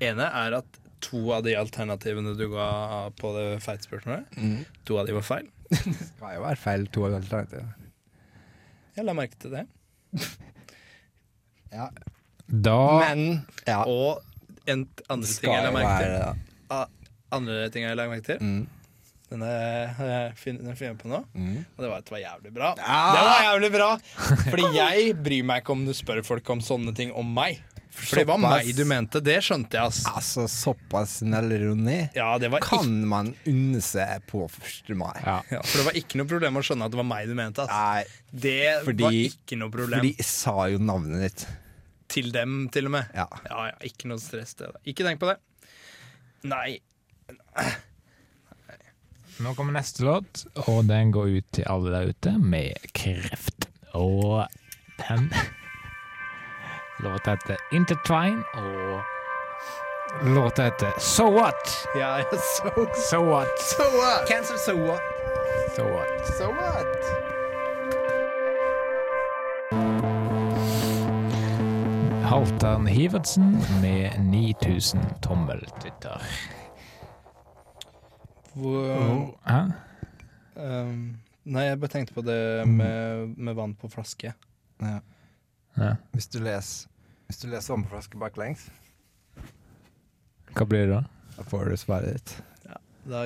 ene 0.00 0.22
er 0.22 0.56
at 0.62 0.80
to 1.00 1.20
av 1.32 1.42
de 1.46 1.54
alternativene 1.56 2.34
du 2.38 2.46
ga 2.52 3.10
på 3.18 3.32
det 3.36 3.46
feitspørsmålet, 3.64 4.26
Mm. 4.36 4.64
to 4.84 4.98
av 4.98 5.06
de 5.06 5.12
var 5.18 5.22
feil. 5.22 5.48
Det 5.70 5.94
skal 6.14 6.34
jo 6.38 6.42
være 6.46 6.56
feil 6.56 6.86
to 6.94 7.04
alternativer. 7.08 7.74
Jeg 8.96 9.04
la 9.04 9.12
merke 9.14 9.36
til 9.38 9.50
det. 9.52 9.66
Ja. 11.72 11.90
Da 12.48 12.78
Men 13.04 13.44
ja, 13.68 13.82
Og 13.84 14.22
en 14.68 14.86
andre 15.12 15.28
ting 15.28 15.52
jeg 15.52 15.64
la 15.66 15.70
merke 15.74 15.94
til. 16.00 16.16
det. 16.16 16.82
Andre 17.36 17.68
ting 17.72 17.84
jeg 17.84 17.96
la 17.98 18.06
merke 18.08 18.24
til. 18.30 18.38
Mm. 18.40 18.66
Den 19.28 19.42
har 19.44 20.06
jeg 20.08 20.36
fin- 20.40 20.56
den 20.64 20.74
finner 20.76 20.94
jeg 20.94 20.98
på 21.02 21.08
nå. 21.12 21.18
Mm. 21.36 21.58
Og 21.76 21.82
det 21.84 21.88
var 21.90 21.98
at 21.98 22.04
det 22.08 22.12
var 22.16 22.22
jævlig 22.24 22.52
bra. 22.56 22.70
Ja. 22.78 23.00
Det 23.12 23.24
var 23.28 23.42
jævlig 23.44 23.70
bra! 23.74 23.88
Fordi 24.48 24.68
jeg 24.78 25.16
bryr 25.22 25.44
meg 25.44 25.60
ikke 25.62 25.74
om 25.76 25.84
du 25.84 25.92
spør 25.92 26.22
folk 26.24 26.48
om 26.50 26.60
sånne 26.64 26.94
ting 26.96 27.12
om 27.12 27.28
meg. 27.36 27.60
For 27.90 28.20
det 28.20 28.26
var 28.28 28.38
meg 28.38 28.68
du 28.76 28.84
mente, 28.86 29.20
det 29.24 29.38
skjønte 29.42 29.74
jeg, 29.78 29.90
ass. 29.90 30.02
Altså, 30.06 30.44
såpass 30.50 31.16
snill 31.20 31.50
ironi 31.56 31.96
Ja, 32.14 32.36
var 32.38 32.60
kan 32.62 32.90
man 33.08 33.32
unne 33.48 33.80
seg 33.82 34.22
på 34.30 34.44
1. 34.46 34.94
mai. 34.96 35.14
Ja. 35.24 35.40
Ja, 35.50 35.62
for 35.62 35.78
det 35.80 35.86
var 35.88 35.98
ikke 35.98 36.20
noe 36.20 36.28
problem 36.30 36.60
å 36.60 36.62
skjønne 36.62 36.86
at 36.86 36.94
det 36.94 37.00
var 37.00 37.08
meg 37.08 37.26
du 37.28 37.34
mente. 37.34 37.64
ass. 37.64 37.72
Nei, 37.72 38.04
Det 38.30 38.84
Fordi- 38.84 39.02
var 39.04 39.12
ikke 39.12 39.58
noe 39.58 39.70
problem. 39.70 39.98
fordi 40.00 40.16
jeg 40.16 40.24
sa 40.26 40.66
jo 40.68 40.78
navnet 40.78 41.20
ditt. 41.26 41.46
Til 42.08 42.30
dem, 42.32 42.68
til 42.72 42.86
og 42.86 42.92
med. 42.92 43.06
Ja. 43.14 43.26
Ja, 43.50 43.64
ja, 43.66 43.74
ikke 43.82 44.06
noe 44.08 44.18
stress. 44.18 44.54
det 44.54 44.70
da. 44.72 44.78
Ikke 44.86 45.04
tenk 45.04 45.18
på 45.20 45.26
det. 45.28 45.38
Nei. 46.44 46.78
Nå 49.40 49.52
kommer 49.54 49.72
neste 49.76 50.02
låt, 50.02 50.46
og 50.66 50.86
den 50.88 51.12
går 51.14 51.28
ut 51.38 51.52
til 51.52 51.64
alle 51.70 51.90
der 51.94 52.08
ute 52.10 52.32
med 52.42 52.74
kreft. 52.92 53.68
Og 53.94 54.46
den 54.98 55.28
låta 56.98 57.30
heter 57.30 57.56
Intertwine, 57.72 58.42
og 58.54 59.02
låta 60.34 60.62
heter 60.62 60.92
So 60.98 61.30
What? 61.30 61.86
Ja, 61.98 62.18
ja, 62.18 62.24
so, 62.30 62.86
So 63.10 63.18
What? 63.24 63.58
so 63.58 63.82
what? 63.82 64.28
Cancer 64.28 64.56
so 64.56 64.72
what? 64.76 65.00
So 65.76 65.82
What? 65.84 66.26
So 66.38 66.44
what? 66.44 66.98
Halvdan 72.24 72.86
Hivertsen 72.86 73.56
med 73.82 74.12
9000 74.20 75.00
tommeltitter. 75.22 76.22
Hvor, 78.54 79.38
Hæ? 79.46 79.60
um, 80.56 81.16
nei, 81.44 81.62
jeg 81.62 81.80
bare 81.80 81.88
tenkte 81.92 82.14
på 82.14 82.24
det 82.26 82.68
med, 82.68 83.26
med 83.36 83.54
vann 83.54 83.74
på 83.78 83.88
flaske. 83.88 84.32
Ja. 84.82 84.98
Ja. 85.78 85.92
Hvis 86.12 86.26
du 86.32 86.38
leser 86.42 86.88
Hvis 87.28 87.38
du 87.42 87.48
leser 87.52 87.74
om 87.74 87.84
flaske 87.86 88.18
baklengs, 88.18 88.66
Hva 90.56 90.64
blir 90.66 90.86
det 90.88 90.94
da? 90.96 91.02
da 91.36 91.44
får 91.46 91.68
du 91.70 91.76
svaret 91.78 92.14
ditt. 92.16 92.32
Da, 93.08 93.22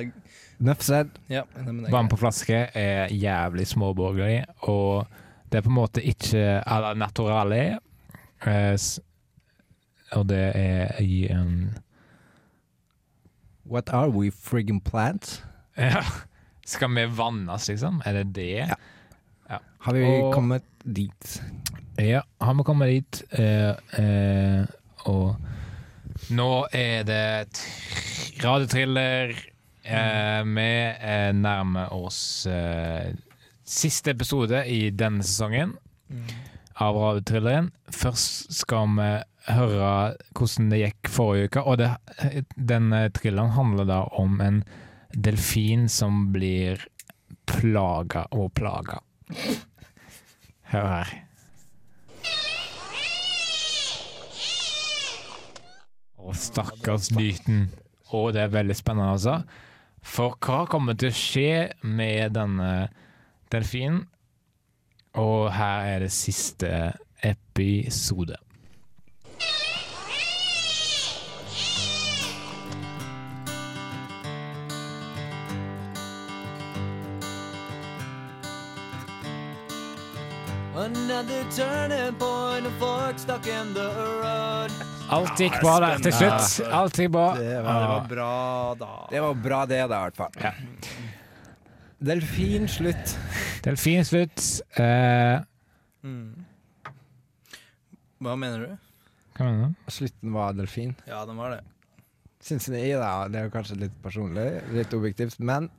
Nuff 0.63 0.81
said. 0.85 1.09
ja, 1.29 1.41
det 1.55 1.67
er 1.67 1.91
Vann 1.91 2.07
på 2.11 2.15
flaske 2.21 2.59
er 2.77 3.09
jævlig 3.11 3.65
småborgerlig, 3.67 4.43
og 4.69 5.07
det 5.51 5.57
er 5.59 5.65
på 5.65 5.71
en 5.71 5.75
måte 5.75 6.03
ikke 6.03 6.61
à 6.63 6.77
la 6.81 6.93
naturale. 6.93 7.79
eh, 8.45 8.77
Og 10.13 10.27
det 10.29 10.51
er 10.55 11.01
i 11.01 11.27
en 11.31 11.73
What 13.65 13.89
are 13.89 14.09
we 14.09 14.29
friggin' 14.31 14.81
plants? 14.83 15.43
Ja. 15.77 16.03
Skal 16.65 16.89
vi 16.95 17.05
vannes, 17.17 17.67
liksom? 17.67 18.01
Er 18.05 18.13
det 18.13 18.35
det? 18.35 18.67
Ja. 18.69 18.75
Har 19.83 19.93
vi 19.97 20.03
Og- 20.05 20.33
kommet 20.33 20.63
dit? 20.83 21.41
Ja, 21.99 22.21
har 22.41 22.53
vi 22.57 22.63
kommet 22.63 22.89
dit, 22.89 23.23
eh, 23.37 23.75
eh, 23.99 24.65
og 25.05 25.35
nå 26.33 26.65
er 26.73 27.03
det 27.03 27.63
radiotriller. 28.43 29.33
Eh, 29.83 30.43
vi 30.47 30.69
eh, 30.95 31.31
nærmer 31.35 31.91
oss 31.93 32.45
eh, 32.47 33.11
siste 33.67 34.11
episode 34.15 34.63
i 34.71 34.89
denne 34.95 35.23
sesongen 35.23 35.75
av 36.79 36.95
radiotrilleren. 36.95 37.71
Først 37.91 38.53
skal 38.55 38.87
vi 38.95 39.09
høre 39.51 40.15
hvordan 40.33 40.69
det 40.71 40.79
gikk 40.85 41.11
forrige 41.11 41.49
uke, 41.51 41.63
og 41.67 41.77
det, 41.81 41.91
denne 42.55 43.09
thrilleren 43.13 43.51
handler 43.57 43.85
da 43.89 44.01
om 44.17 44.39
en 44.41 44.63
delfin 45.13 45.89
som 45.91 46.29
blir 46.33 46.79
plaga 47.45 48.25
og 48.31 48.53
plaga. 48.55 49.01
Hør 50.71 50.87
her. 50.89 51.13
Å, 56.23 56.33
stakkars 56.37 57.11
Newton. 57.15 57.67
Og 58.13 58.31
det 58.35 58.43
er 58.45 58.53
veldig 58.53 58.75
spennende, 58.77 59.13
altså. 59.15 59.39
For 60.03 60.35
hva 60.43 60.63
kommer 60.69 60.97
til 60.99 61.11
å 61.11 61.17
skje 61.17 61.51
med 61.87 62.35
denne 62.35 62.71
delfinen? 63.53 64.03
Og 65.19 65.51
her 65.53 65.93
er 65.93 66.05
det 66.05 66.11
siste 66.13 66.71
episode. 67.23 68.39
Another 81.13 81.43
turning 81.55 82.15
point, 82.17 82.65
a 82.65 82.71
fork 82.79 83.19
stuck 83.19 83.45
in 83.45 83.73
the 83.75 83.85
road. 84.23 84.71
Alt 85.13 85.37
gikk 85.37 85.59
bra 85.61 85.75
der 85.83 85.99
til 86.01 86.15
slutt. 86.17 86.55
Alt 86.73 86.97
gikk 86.97 87.11
bra. 87.13 87.25
Det 87.37 87.51
var, 87.61 87.75
det 87.83 87.89
var 87.91 88.07
bra, 88.09 88.29
da. 88.79 88.87
det 89.11 89.21
var 89.21 89.35
bra, 89.43 89.59
det, 89.69 89.77
da, 89.91 89.99
i 89.99 90.07
hvert 90.07 90.17
fall. 90.17 90.39
Ja. 90.41 90.51
Delfin 92.09 92.65
slutt. 92.65 93.13
Delfin 93.67 94.09
slutt. 94.09 94.47
Eh, 94.81 95.43
Mm. 96.03 96.33
Hva 98.19 98.33
mener 98.35 98.65
du? 98.65 98.73
hva 99.37 99.45
mener 99.51 99.69
du? 99.69 99.87
Slutten 99.93 100.33
var 100.33 100.57
delfin. 100.57 100.95
Ja, 101.07 101.21
den 101.29 101.37
var 101.39 101.53
det. 101.53 101.61
Syns 102.43 102.65
jeg, 102.73 102.97
da. 102.99 103.27
Det 103.31 103.37
er 103.39 103.51
jo 103.51 103.53
kanskje 103.53 103.77
litt 103.85 104.01
personlig, 104.03 104.49
litt 104.73 104.97
objektivt, 104.97 105.37
men 105.39 105.69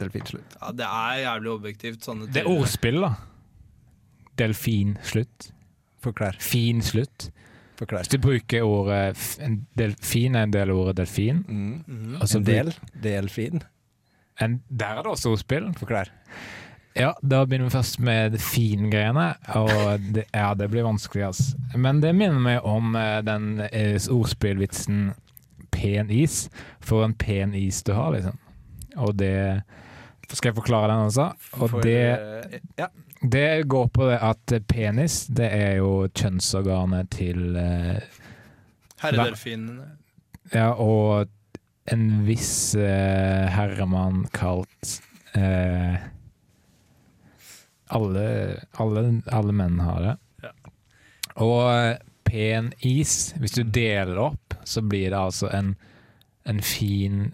delfin 0.00 0.24
slutt. 0.32 0.56
Ja, 0.62 0.72
Det 0.72 0.88
er 0.88 1.20
jævlig 1.28 1.52
objektivt. 1.60 2.00
Sånne 2.08 2.32
Det 2.32 2.42
er 2.42 2.50
ordspill, 2.56 3.04
da. 3.04 3.12
Delfin 4.38 4.96
slutt. 5.02 5.50
Forklar. 6.02 6.36
Fin 6.40 6.82
slutt. 6.82 7.30
Forklar. 7.78 8.04
Hvis 8.04 8.12
du 8.14 8.18
bruker 8.22 8.62
ordet 8.66 9.16
en 9.44 9.60
Delfin 9.78 10.36
er 10.38 10.46
en 10.48 10.54
del 10.54 10.70
av 10.72 10.80
ordet 10.82 10.96
delfin. 11.00 11.42
Mm. 11.46 11.82
Mm. 11.86 12.14
En 12.22 12.46
del. 12.46 12.72
Delfin. 13.02 13.62
En, 14.40 14.60
der 14.68 14.98
er 14.98 15.06
det 15.06 15.12
også 15.12 15.34
ordspill. 15.34 15.70
Forklar. 15.78 16.10
Ja, 16.98 17.12
da 17.22 17.44
begynner 17.46 17.68
vi 17.68 17.76
først 17.76 18.00
med 18.02 18.38
fin-greiene. 18.42 19.28
Og 19.58 20.02
det, 20.14 20.24
ja, 20.34 20.52
det 20.58 20.70
blir 20.72 20.86
vanskelig, 20.86 21.28
altså. 21.28 21.58
Men 21.78 22.02
det 22.02 22.14
minner 22.16 22.42
meg 22.42 22.66
om 22.66 22.96
eh, 22.98 23.20
den 23.26 23.60
eh, 23.68 23.98
ordspillvitsen 24.10 25.12
'pen 25.70 26.10
is'. 26.10 26.48
For 26.80 27.04
en 27.04 27.14
pen 27.14 27.54
is 27.54 27.82
du 27.82 27.92
har, 27.92 28.10
liksom. 28.16 28.38
Og 28.96 29.14
det 29.18 29.62
Skal 30.36 30.50
jeg 30.50 30.58
forklare 30.58 30.90
den 30.92 31.06
også? 31.08 31.28
Og 31.58 31.70
For, 31.70 31.80
det, 31.80 31.96
eh, 32.52 32.58
Ja. 32.78 32.86
det 33.22 33.68
går 33.68 33.88
på 33.88 34.08
det 34.10 34.18
at 34.22 34.52
penis, 34.68 35.26
det 35.26 35.48
er 35.52 35.76
jo 35.80 36.08
kjønnsorganet 36.14 37.10
til 37.10 37.56
uh, 37.56 37.96
Herredelfinene. 39.00 39.88
Ja, 40.52 40.70
og 40.72 41.28
en 41.88 42.26
viss 42.26 42.74
uh, 42.76 43.48
herremann 43.54 44.26
kalt 44.36 45.00
uh, 45.36 45.96
alle, 47.88 48.26
alle, 48.76 49.22
alle 49.32 49.52
menn 49.56 49.80
har 49.80 50.00
det. 50.04 50.14
Ja. 50.44 50.52
Og 51.40 51.60
eh, 51.72 51.98
pen 52.28 52.72
is, 52.84 53.32
hvis 53.40 53.56
du 53.56 53.62
deler 53.64 54.18
opp, 54.20 54.56
så 54.68 54.82
blir 54.84 55.10
det 55.12 55.18
altså 55.18 55.48
en, 55.54 55.74
en 56.44 56.60
fin 56.64 57.30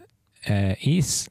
eh, 0.46 0.74
is. 0.86 1.24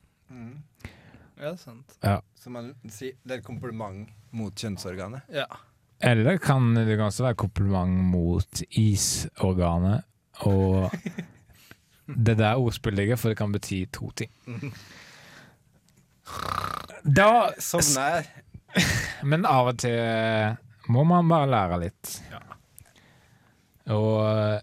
Ja, 1.44 1.54
sant. 1.60 1.98
Så 2.40 2.52
man 2.54 2.72
sier 2.88 3.18
det 3.24 3.36
er 3.38 3.42
et 3.42 3.46
kompliment 3.48 4.08
mot 4.32 4.56
kjønnsorganet. 4.56 5.28
Ja. 5.34 5.48
Eller 6.04 6.40
kan 6.42 6.74
det 6.76 6.98
kan 6.98 7.08
også 7.10 7.28
være 7.28 7.40
kompliment 7.44 8.04
mot 8.14 8.64
isorganet. 8.80 10.08
Og 10.48 10.92
det 12.28 12.38
der 12.40 12.60
ordspillet 12.60 13.04
ligger, 13.04 13.20
for 13.20 13.32
det 13.32 13.40
kan 13.40 13.52
bety 13.54 13.84
to 13.92 14.12
ting. 14.16 14.32
Da 17.04 17.52
Sovner 17.60 18.14
jeg. 18.16 18.28
Men 19.30 19.44
av 19.46 19.74
og 19.74 19.80
til 19.84 20.00
må 20.88 21.04
man 21.08 21.28
bare 21.28 21.50
lære 21.52 21.80
litt. 21.82 22.12
Og 23.92 24.14
eh, 24.24 24.62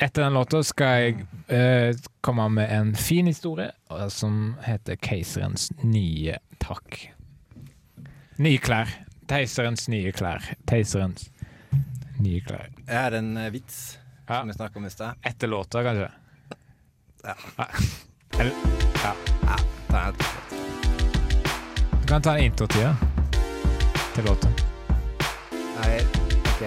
etter 0.00 0.22
den 0.22 0.34
låta 0.34 0.62
skal 0.64 0.86
jeg 1.02 1.26
eh, 1.48 1.94
komme 2.24 2.46
med 2.48 2.70
en 2.72 2.94
fin 2.96 3.26
historie 3.28 3.70
eh, 3.90 4.08
som 4.08 4.56
heter 4.64 4.96
'Keiserens 4.96 5.70
nye 5.82 6.38
takk'. 6.58 7.08
Nye 8.40 8.58
klær. 8.58 8.88
Keiserens 9.28 9.88
nye 9.88 10.12
klær. 10.12 10.40
Keiserens 10.66 11.30
nye 12.20 12.40
klær. 12.40 12.68
Jeg 12.88 12.96
har 13.02 13.12
en 13.18 13.36
eh, 13.36 13.50
vits 13.52 13.98
Ja. 14.28 14.40
som 14.40 14.48
vi 14.48 14.54
snakka 14.54 14.78
om 14.78 14.86
i 14.86 14.90
stad. 14.90 15.14
Etter 15.26 15.48
låta, 15.48 15.82
kanskje? 15.82 16.10
Ja. 17.24 17.34
ja. 17.58 17.66
Eller 18.38 18.52
ja. 19.04 19.14
ja. 19.42 19.56
en- 20.08 20.14
Du 22.00 22.06
kan 22.06 22.22
ta 22.22 22.36
en 22.38 22.44
introtid 22.44 22.94
til 24.14 24.24
låta. 24.24 24.48
Nei, 25.52 26.00
OK. 26.00 26.62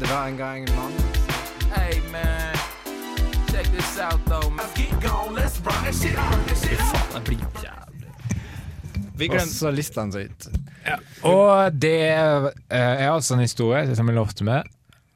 Det 0.00 0.06
var 0.10 0.26
en 0.28 0.36
gang 0.36 0.68
en 0.68 0.76
mann 0.76 0.92
Hey 1.84 2.00
man, 2.10 2.54
check 3.52 3.66
this 3.66 3.98
out 4.00 4.20
though. 4.24 4.48
Man. 4.48 4.64
Keep 4.74 5.02
going, 5.02 5.34
let's 5.34 5.58
burn 5.60 5.84
this 5.84 6.00
shit 6.02 6.16
burn 6.16 6.44
this 6.48 6.62
shit. 6.62 6.80
Det 7.12 7.20
blir 7.24 7.42
jævlig. 7.60 8.12
Vi 9.18 9.28
Og 9.28 9.40
så 9.40 9.70
lista 9.70 10.00
han 10.00 10.12
seg 10.14 10.30
ut. 10.30 10.46
Og 11.28 11.76
det 11.76 11.98
eh, 12.08 12.46
er 12.70 13.10
altså 13.10 13.36
en 13.36 13.42
historie 13.44 13.96
som 13.98 14.08
jeg 14.08 14.16
lovte 14.16 14.46
med, 14.48 14.70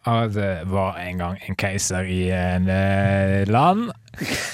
at 0.04 0.34
det 0.34 0.50
var 0.68 1.00
en 1.00 1.22
gang 1.22 1.40
en 1.48 1.56
keiser 1.56 2.04
i 2.04 2.20
en 2.36 2.68
eh, 2.68 3.48
land 3.48 3.88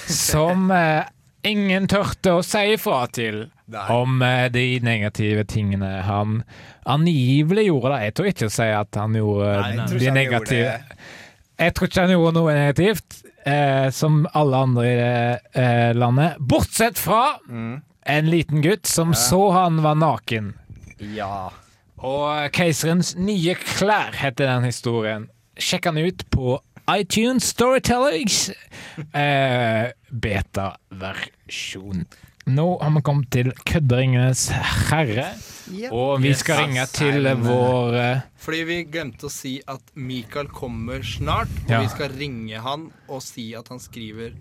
som 0.07 0.71
eh, 0.71 1.03
ingen 1.43 1.91
turte 1.91 2.37
å 2.37 2.47
si 2.47 2.63
ifra 2.77 3.01
til 3.11 3.43
Nei. 3.75 3.85
om 3.91 4.23
eh, 4.23 4.47
de 4.55 4.65
negative 4.87 5.43
tingene 5.51 5.91
han 6.07 6.39
angivelig 6.87 7.67
gjorde. 7.67 7.91
Da. 7.91 8.01
Jeg 8.07 8.15
tror 8.15 8.31
ikke 8.31 8.47
å 8.47 8.57
si 8.61 8.71
at 8.79 9.03
han 9.03 9.19
gjorde 9.19 9.53
Nei, 9.65 9.87
de 9.99 10.17
negative 10.21 10.63
gjorde. 10.63 11.13
Jeg 11.59 11.73
tror 11.75 11.87
ikke 11.87 12.01
han 12.03 12.11
gjorde 12.15 12.33
noe 12.35 12.53
negativt, 12.55 13.19
eh, 13.47 13.89
som 13.95 14.25
alle 14.35 14.57
andre 14.67 14.85
i 14.89 14.95
det 14.99 15.39
eh, 15.61 15.91
landet. 15.95 16.35
Bortsett 16.39 16.97
fra 16.99 17.37
Mm. 17.47 17.81
en 18.05 18.29
liten 18.29 18.61
gutt 18.61 18.85
som 18.85 19.13
så 19.13 19.51
han 19.55 19.81
var 19.81 19.95
naken. 19.95 20.53
Ja. 21.15 21.49
Og 21.97 22.51
Keiserens 22.53 23.15
nye 23.15 23.55
klær 23.55 24.11
heter 24.19 24.45
den 24.51 24.63
historien. 24.67 25.29
Sjekk 25.57 25.85
han 25.85 25.97
ut 25.97 26.25
på 26.29 26.59
iTunes 26.91 27.47
Storytellings 27.55 28.51
eh, 29.15 29.89
beta-versjon. 30.11 32.05
Nå 32.45 32.65
har 32.81 32.91
vi 32.93 33.01
kommet 33.01 33.31
til 33.33 33.49
Kødderingenes 33.65 34.49
herre, 34.91 35.31
og 35.91 36.21
vi 36.21 36.33
skal 36.37 36.65
ringe 36.65 36.85
til 36.93 37.25
vår 37.41 37.95
eh, 37.99 38.25
Fordi 38.45 38.63
vi 38.67 38.77
glemte 38.91 39.27
å 39.29 39.31
si 39.33 39.57
at 39.67 39.81
Mikael 39.95 40.47
kommer 40.53 41.01
snart, 41.05 41.51
og 41.65 41.71
Ja. 41.71 41.81
vi 41.81 41.89
skal 41.93 42.13
ringe 42.13 42.61
han 42.61 42.91
og 43.07 43.21
si 43.25 43.53
at 43.57 43.67
han 43.73 43.79
skriver 43.79 44.35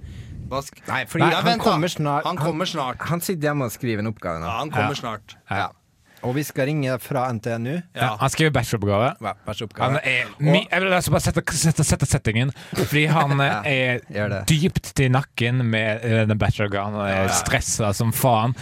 hva 0.48 0.60
Nei, 0.88 1.04
fordi 1.08 1.24
Nei, 1.24 1.34
han 1.34 1.44
vent 1.46 1.62
kommer 1.64 1.88
snart. 1.88 2.26
Han 2.28 2.36
kommer 2.36 2.68
snart. 2.68 3.00
Han 3.08 3.20
sitter 3.24 3.48
hjemme 3.48 3.64
og 3.64 3.72
skriver 3.72 4.04
en 4.04 4.10
oppgave 4.12 4.42
nå. 4.42 4.44
Ja, 4.46 4.58
han 4.58 4.70
kommer 4.70 4.92
Ja. 4.92 5.00
snart. 5.00 5.36
Ja. 5.50 5.68
Og 6.24 6.34
vi 6.34 6.42
skal 6.46 6.66
ringe 6.70 6.98
fra 7.04 7.26
NTNU. 7.32 7.82
Ja. 7.94 8.14
Han 8.20 8.30
skriver 8.32 8.52
bacheloroppgave. 8.56 9.10
Er 9.20 10.26
Han 10.40 10.54
jeg 10.54 10.80
vil 10.82 10.92
altså 10.92 11.10
bare 11.10 11.20
sette, 11.20 11.42
sette, 11.52 11.84
sette 11.84 12.06
settingen, 12.08 12.52
fordi 12.74 13.06
han 13.12 13.40
eh, 13.66 14.00
er 14.08 14.38
dypt 14.48 14.94
til 14.96 15.12
nakken 15.12 15.64
med 15.68 16.04
eh, 16.04 16.24
den 16.28 16.38
bacheloroppgaven 16.40 16.94
og 16.94 17.08
er 17.10 17.28
stressa 17.28 17.92
som 17.96 18.12
faen. 18.12 18.56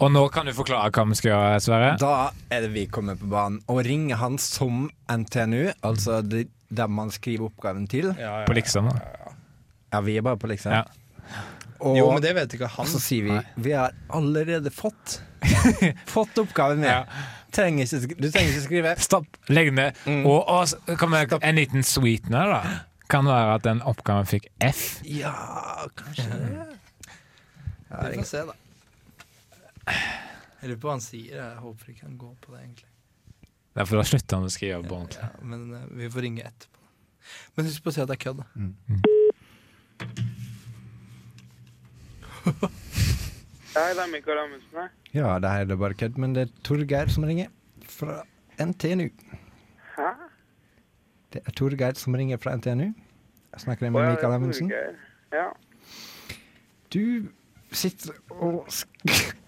Og 0.00 0.10
nå 0.12 0.24
kan 0.34 0.48
du 0.48 0.52
forklare 0.56 0.90
hva 0.94 1.04
vi 1.10 1.16
skal 1.18 1.30
gjøre, 1.30 1.60
Sverre. 1.62 1.90
Da 2.00 2.14
er 2.52 2.64
det 2.66 2.72
vi 2.74 2.86
kommer 2.90 3.18
på 3.20 3.28
banen. 3.30 3.60
Og 3.70 3.82
ringer 3.86 4.18
han 4.20 4.38
som 4.42 4.88
NTNU, 5.10 5.68
altså 5.86 6.20
de, 6.26 6.46
der 6.74 6.90
man 6.90 7.12
skriver 7.14 7.48
oppgaven 7.50 7.86
til. 7.90 8.10
På 8.48 8.56
liksom. 8.56 8.90
da. 8.90 9.34
Ja, 9.94 10.00
vi 10.02 10.16
er 10.18 10.26
bare 10.26 10.40
på 10.40 10.50
liksom. 10.50 10.74
Ja. 10.74 10.82
Og, 11.84 11.98
Jo, 11.98 12.08
men 12.14 12.22
det 12.24 12.32
vet 12.36 12.54
ikke 12.56 12.68
han. 12.70 12.86
og 12.86 12.90
så 12.90 13.00
sier 13.02 13.26
vi 13.26 13.38
vi 13.66 13.72
har 13.76 13.92
allerede 14.14 14.70
fått 14.72 15.18
Fått 16.14 16.38
oppgaven 16.40 16.80
med. 16.80 16.88
Ja. 16.88 17.04
Trenger 17.54 17.84
ikke, 17.84 18.16
du 18.16 18.30
trenger 18.32 18.50
ikke 18.54 18.64
skrive. 18.64 18.94
Stopp. 18.98 19.36
Legg 19.52 19.70
ned. 19.76 19.98
Mm. 20.08 20.24
Og, 20.26 20.40
og 20.48 21.12
vi, 21.12 21.22
en 21.36 21.60
liten 21.60 21.84
sweetener, 21.86 22.50
da. 22.50 22.78
Kan 23.12 23.28
være 23.28 23.58
at 23.58 23.66
den 23.66 23.82
oppgaven 23.84 24.26
fikk 24.26 24.48
F. 24.64 25.02
Ja, 25.06 25.34
kanskje 26.00 26.26
det. 26.32 26.40
Mm. 26.48 26.72
Vi 27.94 28.16
får 28.16 28.26
se, 28.26 28.42
da. 28.48 28.56
Jeg 29.88 30.70
lurer 30.70 30.80
på 30.80 30.88
hva 30.88 30.94
han 30.96 31.04
sier. 31.04 31.34
Jeg 31.36 31.62
håper 31.64 31.92
ikke 31.92 32.06
han 32.06 32.18
går 32.20 32.34
på 32.40 32.54
det, 32.54 32.60
egentlig. 32.62 32.90
Derfor 33.74 34.00
å 34.00 34.06
slutte 34.06 34.38
han 34.38 34.46
å 34.46 34.52
skrive 34.54 34.80
på 34.86 34.94
ordentlig. 34.96 35.24
Ja, 35.24 35.30
men 35.50 35.60
uh, 35.74 35.82
vi 35.98 36.10
får 36.14 36.24
ringe 36.24 36.42
etterpå. 36.46 36.80
Men 37.56 37.68
husk 37.68 37.82
på 37.84 37.90
å 37.90 37.94
si 37.96 38.02
at 38.04 38.10
det 38.10 38.16
er 38.16 38.22
kødd. 38.24 38.38
da. 38.40 38.46
Hei, 43.74 43.90
det 43.96 44.02
er 44.04 44.10
Mikael 44.12 44.38
Amundsen 44.44 44.78
her. 44.78 44.90
Ja, 45.14 45.38
det 45.42 45.50
her 45.50 45.64
er 45.64 45.70
det 45.72 45.78
bare 45.80 45.96
kødd, 45.98 46.18
men 46.22 46.34
det 46.36 46.42
er 46.46 46.50
Torgeir 46.66 47.10
som 47.10 47.24
ringer 47.26 47.48
fra 47.90 48.20
NTNU. 48.62 49.08
Hæ? 49.96 50.10
Det 51.34 51.40
er 51.42 51.56
Torgeir 51.58 51.98
som 51.98 52.14
ringer 52.14 52.38
fra 52.38 52.54
NTNU. 52.56 52.92
Jeg 53.54 53.60
snakker 53.64 53.90
med 53.90 54.00
ja, 54.00 54.06
det 54.06 54.16
Mikael 54.16 54.32
er 54.32 54.36
Amundsen. 54.36 54.70
Ja. 55.34 55.48
Du 56.94 57.28
sitter 57.74 58.14
og 58.30 58.66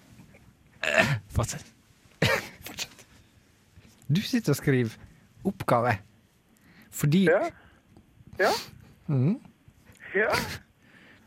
sk 0.86 1.72
Fortsett. 2.66 3.06
Du 4.08 4.20
sitter 4.22 4.52
og 4.54 4.56
skriver 4.60 4.94
oppgave. 5.46 5.96
Fordi 6.94 7.24
Ja. 7.28 7.40
Ja. 8.38 8.52
Mm. 9.08 9.38
Ja. 10.14 10.30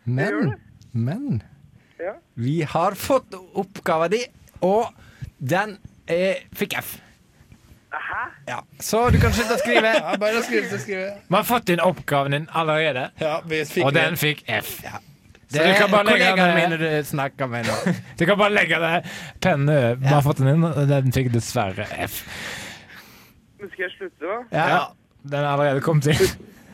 Men, 0.05 0.53
men 0.91 1.43
Ja. 1.99 2.13
Vi 2.35 2.61
har 2.61 2.95
fått 2.95 3.33
oppgaven 3.53 4.11
din, 4.11 4.31
og 4.61 4.93
den 5.39 5.77
er, 6.07 6.35
fikk 6.55 6.73
F. 6.79 6.97
Hæ? 7.91 8.23
Ja. 8.47 8.59
Så 8.79 9.09
du 9.09 9.17
kan 9.19 9.33
slutte 9.33 9.57
å 9.57 9.59
skrive. 9.59 9.91
Ja, 9.97 10.15
bare 10.21 10.43
skrive, 10.45 10.79
skrive. 10.79 11.09
Vi 11.27 11.35
har 11.35 11.43
fått 11.47 11.69
inn 11.73 11.81
oppgaven 11.83 12.31
din 12.37 12.47
allerede, 12.55 13.09
Ja, 13.19 13.39
vi 13.45 13.63
fikk 13.65 13.85
og 13.85 13.93
den 13.97 14.17
fikk 14.17 14.43
F. 14.47 14.77
Det 14.81 14.93
Så 15.49 15.63
du 15.65 15.71
kan 15.79 15.89
bare 15.89 16.05
legge 16.05 16.29
den 16.37 16.51
mine 16.59 16.77
du 16.77 16.87
snakker 17.09 17.47
med 17.49 17.65
nå. 17.65 17.75
Du 18.19 18.25
kan 18.29 18.37
bare 18.37 18.53
legge 18.53 18.77
det. 18.83 18.91
Vi 19.41 20.11
har 20.11 20.21
fått 20.21 20.37
den 20.43 20.51
inn, 20.51 20.63
og 20.67 20.83
den 20.91 21.09
fikk 21.15 21.31
dessverre 21.33 21.87
F. 22.05 22.19
Men 23.59 23.71
skal 23.73 23.87
jeg 23.87 23.95
slutte, 23.97 24.29
da? 24.29 24.37
Ja. 24.53 24.79
Den 25.25 25.41
er 25.41 25.49
allerede 25.55 25.81
kommet 25.83 26.05
inn. 26.13 26.21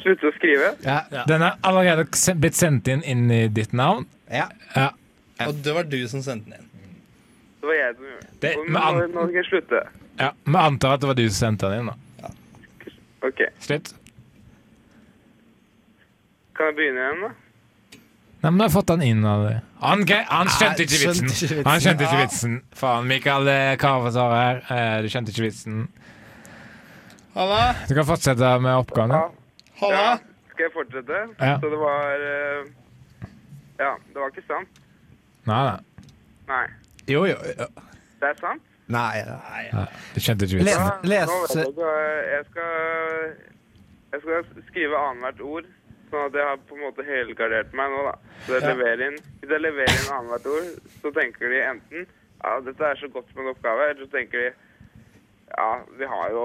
Slutte 0.04 0.28
å 0.30 0.34
skrive? 0.36 0.74
Ja. 0.84 1.00
Den 1.26 1.42
er 1.48 1.56
allerede 1.66 2.04
blitt 2.38 2.60
sendt 2.60 2.92
inn 2.92 3.02
inn 3.08 3.24
i 3.32 3.46
ditt 3.48 3.72
navn. 3.74 4.06
ja. 4.30 4.50
Ja. 4.76 4.92
Og 5.48 5.58
det 5.66 5.74
var 5.76 5.84
du 5.92 5.98
som 6.08 6.22
sendte 6.24 6.52
den 6.52 6.60
inn. 6.62 7.00
Det 7.60 7.68
var 7.68 7.76
jeg 7.80 7.96
som 7.98 8.06
gjorde 8.12 8.28
det. 8.44 8.52
Nå, 8.72 8.84
nå 9.16 9.24
skal 9.26 9.40
jeg 9.40 9.48
slutte. 9.50 9.82
ja. 10.22 10.30
Vi 10.46 10.60
antar 10.62 10.94
at 10.96 11.02
det 11.04 11.10
var 11.10 11.18
du 11.18 11.24
som 11.30 11.40
sendte 11.40 11.72
den 11.72 11.82
inn. 11.88 11.90
da. 12.22 12.30
OK. 13.28 13.42
Slutt. 13.66 13.90
Kan 16.56 16.70
jeg 16.72 16.78
begynne 16.78 17.04
igjen, 17.04 17.26
da? 17.26 17.32
Nei, 18.45 18.51
men 18.51 18.60
du 18.62 18.63
har 18.67 18.69
fått 18.75 18.91
den 18.91 19.01
inn. 19.01 19.23
allerede. 19.25 19.62
Han, 19.81 20.03
han 20.29 20.49
skjønte 20.53 20.86
ikke 20.86 20.99
vitsen. 21.01 21.29
Han 21.65 21.79
skjønte 21.81 22.05
ikke 22.05 22.19
Ja. 22.19 22.25
vitsen. 22.27 22.60
Faen, 22.77 23.08
Mikael 23.10 23.47
eh, 23.49 23.71
Karvasar 23.81 24.36
her. 24.38 24.60
Eh, 24.69 25.01
Du 25.01 25.10
skjønte 25.10 25.34
ikke 25.34 25.47
vitsen. 25.47 25.88
Halla! 27.36 27.73
Du 27.89 27.95
kan 27.97 28.05
fortsette 28.08 28.51
med 28.62 28.77
oppgaven. 28.77 29.12
Ja. 29.17 29.23
Halla! 29.81 30.03
Ja. 30.05 30.13
Skal 30.53 30.63
jeg 30.69 30.73
fortsette? 30.75 31.23
Ja. 31.41 31.55
Så 31.60 31.71
det 31.73 31.79
var 31.81 32.27
eh, 32.29 32.69
Ja, 33.81 33.89
det 34.13 34.21
var 34.21 34.29
ikke 34.31 34.45
sant? 34.47 34.77
Nei, 35.49 35.63
nei. 35.65 36.05
Nei. 36.47 36.63
Jo, 37.12 37.25
jo. 37.27 37.36
jo. 37.49 37.65
Det 38.21 38.29
er 38.29 38.38
sant? 38.39 38.62
Nei, 38.88 39.17
nei. 39.25 39.63
nei. 39.73 39.88
Du 40.13 40.21
skjønte 40.21 40.45
ikke 40.47 40.62
vitsen. 40.62 41.01
Les, 41.03 41.34
les. 41.49 41.58
Jeg 41.58 42.45
skal, 42.51 42.71
jeg 44.13 44.21
skal 44.23 44.47
skrive 44.69 45.01
annethvert 45.10 45.41
ord, 45.41 45.67
sånn 46.12 46.26
at 46.30 46.34
jeg 46.39 46.46
har 46.50 46.58
på 46.70 46.76
en 46.78 46.84
måte 46.86 47.06
helgardert 47.08 47.74
meg 47.74 47.89
nå, 47.94 48.04
da. 48.10 48.15
Så 48.46 48.54
jeg 48.58 48.62
Ja. 48.63 48.74
leverer 48.74 49.02
inn, 49.08 49.18
hvis 49.41 49.50
jeg 49.56 49.62
leverer 49.62 49.96
inn 50.00 50.13
annethvert 50.18 50.46
ord, 50.54 50.70
så 51.02 51.12
tenker 51.13 51.50
de 51.50 51.62
enten 51.62 52.08
ja, 52.44 52.60
dette 52.62 52.84
er 52.84 52.96
så 53.00 53.08
godt 53.12 53.32
som 53.32 53.41
en 53.46 53.54
oppgave, 53.56 53.89
eller 53.89 54.06
så 54.06 54.12
tenker 54.12 54.38
de 54.39 54.54
ja, 55.58 55.70
vi 55.98 56.06
har 56.06 56.30
jo 56.30 56.44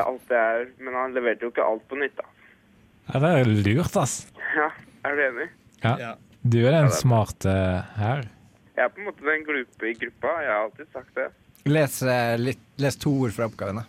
alt 0.00 0.28
det 0.28 0.36
er 0.38 0.66
Men 0.78 0.94
han 0.94 1.12
leverte 1.14 1.42
jo 1.44 1.50
ikke 1.50 1.64
alt 1.64 1.86
på 1.88 1.96
nytt, 1.98 2.16
da. 2.16 2.24
Ja, 3.12 3.18
det 3.20 3.30
er 3.40 3.44
lurt, 3.66 3.96
ass. 3.96 4.30
Ja, 4.56 4.70
er 5.04 5.16
du 5.16 5.22
enig? 5.26 5.48
Ja. 5.82 6.14
Du 6.42 6.58
er 6.66 6.72
den 6.72 6.90
smarte 6.90 7.52
her. 7.98 8.24
Jeg 8.76 8.84
er 8.84 8.88
på 8.88 8.98
en 9.02 9.06
måte 9.10 9.22
den 9.26 9.44
glupe 9.44 9.88
i 9.90 9.92
gruppa. 9.94 10.40
Jeg 10.42 10.50
har 10.50 10.62
alltid 10.64 10.86
sagt 10.92 11.14
det. 11.14 11.28
Les, 11.66 12.02
eh, 12.02 12.36
litt, 12.38 12.62
les 12.78 12.96
to 12.96 13.10
ord 13.10 13.30
fra 13.32 13.46
oppgaven. 13.46 13.76
da. 13.82 13.84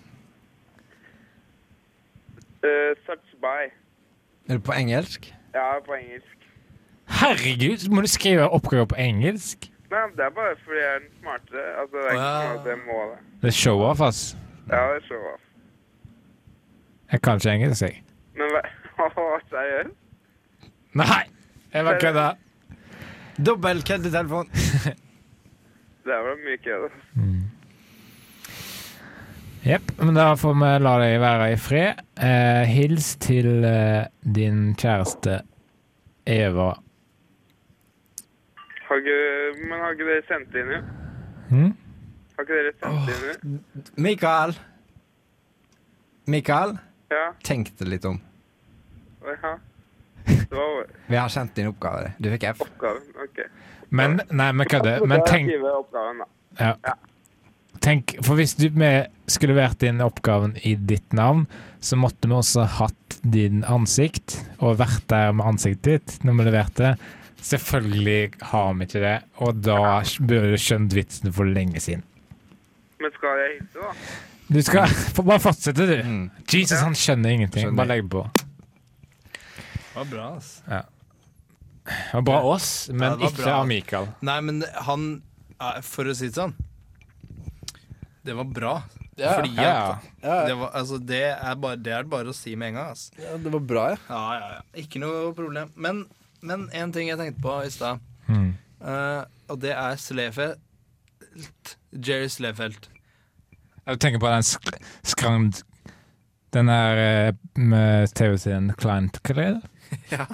Uh, 2.63 2.93
such 3.06 3.34
by. 3.41 3.71
Er 4.47 4.53
det 4.53 4.63
på 4.63 4.71
engelsk? 4.71 5.36
Ja, 5.53 5.79
på 5.86 5.93
engelsk. 5.93 6.47
Herregud, 7.08 7.89
må 7.89 8.01
du 8.01 8.08
skrive 8.08 8.49
oppgaver 8.49 8.86
på 8.86 8.95
engelsk? 8.95 9.69
Nei, 9.93 10.03
det 10.17 10.25
er 10.25 10.29
bare 10.34 10.56
fordi 10.63 10.79
jeg 10.79 10.95
er 10.95 10.99
den 10.99 11.12
smarte. 11.21 11.63
Altså, 11.82 11.97
det 11.97 12.06
er 12.06 12.12
ikke 12.12 12.27
ja. 12.27 12.41
sånn 12.41 12.60
at 12.60 12.69
jeg 12.71 12.79
må 12.88 12.99
det. 13.12 13.19
Det 13.41 13.51
er 13.51 13.58
show-off, 13.58 14.01
ass. 14.01 14.21
Ja, 14.71 14.79
det 14.89 14.95
er 14.95 15.06
show 15.08 15.27
off. 15.34 15.43
Jeg 17.12 17.21
kan 17.21 17.41
ikke 17.41 17.53
engelsk, 17.53 17.82
jeg. 17.86 18.01
Men 18.39 18.56
hva? 18.56 18.63
Seriøst? 19.53 19.95
Nei, 20.93 21.23
jeg 21.73 21.86
bare 21.86 21.99
kødda. 22.01 22.25
Dobbel 23.45 23.84
køddetelefon. 23.88 24.49
Det 26.05 26.17
var 26.26 26.36
mye 26.43 26.57
kødd. 26.65 26.97
Jepp, 29.64 29.91
men 29.97 30.16
da 30.18 30.34
får 30.36 30.55
vi 30.59 30.70
la 30.84 30.93
deg 30.99 31.14
være 31.24 31.45
i 31.53 31.59
fred. 31.61 32.01
Eh, 32.20 32.64
hils 32.68 33.14
til 33.24 33.64
eh, 33.64 34.09
din 34.36 34.74
kjæreste 34.80 35.38
Eva. 36.28 36.74
Har 38.89 38.99
ikke, 38.99 39.16
men 39.64 39.80
har 39.80 39.95
ikke 39.95 40.07
dere 40.09 40.26
sendt 40.28 40.51
det 40.53 40.64
inn, 40.66 40.74
jo? 40.76 40.82
Hm? 41.53 41.72
Har 42.36 42.45
ikke 42.47 42.57
dere 42.59 42.74
sendt 42.82 43.07
det 43.07 43.16
inn, 43.16 43.30
jo? 43.53 43.93
Mikael. 44.09 44.57
Mikael, 46.34 46.76
Ja, 47.14 47.28
tenk 47.45 47.72
deg 47.80 47.88
litt 47.93 48.05
om. 48.09 48.20
ja. 49.24 49.55
Det 50.24 50.55
var 50.55 50.86
Vi 51.11 51.16
har 51.20 51.28
sendt 51.30 51.55
din 51.57 51.68
oppgave. 51.68 52.14
Du 52.20 52.30
fikk 52.32 52.43
F. 52.53 52.61
oppgaven. 52.64 53.09
Ok. 53.24 53.41
Men 53.91 54.20
Nei, 54.32 54.51
vi 54.55 54.66
kødder. 54.72 55.03
Men 55.05 55.24
tenk 55.28 55.49
skriver 55.49 55.68
jeg 55.68 55.80
oppgaven, 55.84 56.22
da. 56.24 56.28
ja. 56.64 56.93
Tenk, 57.84 58.15
for 58.23 58.39
hvis 58.39 58.55
du 58.59 58.69
vi 58.71 58.91
skulle 59.31 59.55
vært 59.57 59.84
inn 59.88 60.01
oppgaven 60.03 60.55
i 60.67 60.75
ditt 60.79 61.13
navn, 61.15 61.45
så 61.84 61.97
måtte 61.99 62.29
vi 62.31 62.36
også 62.38 62.65
hatt 62.79 63.17
din 63.23 63.61
ansikt, 63.69 64.38
og 64.63 64.79
vært 64.81 65.05
der 65.11 65.31
med 65.36 65.45
ansiktet 65.53 65.89
ditt 66.07 66.25
når 66.27 66.39
vi 66.39 66.47
leverte. 66.49 66.93
Selvfølgelig 67.43 68.31
har 68.53 68.73
vi 68.79 68.88
ikke 68.88 69.03
det, 69.03 69.15
og 69.43 69.59
da 69.65 69.79
burde 70.23 70.53
du 70.53 70.59
skjønt 70.63 70.95
vitsen 70.95 71.34
for 71.36 71.47
lenge 71.47 71.81
siden. 71.84 72.03
Men 73.03 73.11
skal 73.17 73.41
jeg 73.41 73.57
hilse, 73.57 73.84
da? 73.84 74.19
Du 74.53 74.59
skal 74.63 74.95
bare 75.27 75.41
fortsette, 75.43 75.88
du. 75.88 75.95
Mm. 76.07 76.25
Jesus, 76.51 76.79
han 76.84 76.95
skjønner 76.95 77.36
ingenting. 77.36 77.67
Skjønner. 77.67 77.79
Bare 77.79 77.91
legg 77.97 78.09
på. 78.11 78.23
Det 79.93 79.95
var 79.99 80.07
bra, 80.09 80.27
ass. 80.38 80.51
Det 80.67 82.13
var 82.13 82.23
bra 82.31 82.39
oss, 82.47 82.69
men 82.93 83.03
Ja, 83.09 83.15
var 83.17 83.27
ikke 83.27 83.43
bra. 83.43 83.55
av 83.59 83.67
Michael. 83.67 84.07
Nei, 84.23 84.38
men 84.47 84.63
han 84.88 85.07
For 85.86 86.07
å 86.09 86.15
si 86.17 86.27
det 86.31 86.36
sånn 86.39 86.55
Det 88.24 88.34
var 88.38 88.47
bra. 88.47 88.74
Ja. 89.19 89.34
Fordi 89.36 89.51
Ja, 89.57 89.71
at 89.97 90.24
Ja, 90.24 90.36
det, 90.47 90.53
var, 90.57 90.69
altså, 90.80 90.97
det, 90.97 91.21
er 91.36 91.55
bare, 91.59 91.76
det 91.76 91.91
er 91.93 92.03
bare 92.09 92.32
å 92.32 92.36
si 92.36 92.55
med 92.55 92.71
en 92.71 92.78
gang. 92.80 92.89
Altså. 92.95 93.11
ja, 93.19 93.36
det 93.38 93.51
var 93.53 93.63
bra, 93.67 93.84
ja. 93.93 93.97
Ja, 94.09 94.21
ja, 94.39 94.51
ja. 94.55 94.61
Ikke 94.84 95.01
noe 95.03 95.34
problem. 95.38 95.74
Men, 95.76 96.05
men 96.41 96.69
en 96.74 96.93
ting 96.95 97.09
jeg 97.11 97.19
tenkte 97.19 97.43
på 97.43 97.59
i 97.67 97.71
stad, 97.74 97.99
Mm. 98.24 98.53
uh, 98.80 99.26
og 99.51 99.59
det 99.59 99.74
er 99.76 99.97
Slefelt. 99.99 101.74
Jerry 101.91 102.30
Slefelt. 102.32 102.88
Jeg 103.84 103.99
tenker 103.99 104.21
på 104.24 104.32
den 104.32 104.45
sk 104.47 104.71
skrand... 105.03 105.61
Den 106.53 106.69
der 106.69 106.99
eh, 107.01 107.34
med 107.57 108.11
TV-serien 108.13 108.67
Client 108.78 109.17
er? 109.34 109.55
Ja. 110.13 110.28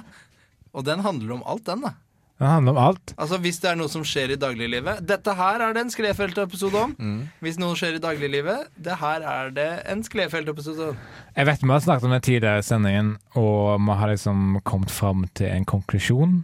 Og 0.76 0.84
den 0.84 1.00
handler 1.00 1.32
om 1.38 1.42
alt, 1.48 1.64
den, 1.66 1.80
da. 1.80 1.94
Den 2.40 2.48
handler 2.48 2.72
om 2.72 2.78
alt. 2.80 3.12
Altså 3.20 3.36
Hvis 3.44 3.58
det 3.60 3.68
er 3.68 3.76
noe 3.76 3.92
som 3.92 4.04
skjer 4.06 4.32
i 4.32 4.38
dagliglivet 4.40 5.02
Dette 5.04 5.34
her 5.36 5.60
er 5.60 5.74
det 5.76 5.82
en 5.84 5.92
Skrefelt-episode 5.92 6.84
om. 6.86 6.94
Mm. 6.96 7.18
Hvis 7.44 7.58
noe 7.60 7.76
skjer 7.76 7.98
i 7.98 8.02
dagliglivet, 8.02 8.70
det 8.80 8.96
her 9.02 9.26
er 9.28 9.50
det 9.56 9.68
en 9.92 10.04
Skrefelt-episode 10.06 10.90
om. 10.94 11.02
Jeg 11.36 11.48
vet 11.50 11.64
vi 11.64 11.70
har 11.70 11.82
snakket 11.84 12.08
om 12.08 12.14
det 12.16 12.22
tidligere 12.24 12.62
i 12.62 12.66
sendingen, 12.66 13.10
og 13.36 13.76
vi 13.84 13.98
har 14.00 14.12
liksom 14.14 14.60
kommet 14.64 14.90
fram 14.90 15.26
til 15.36 15.52
en 15.52 15.68
konklusjon. 15.68 16.38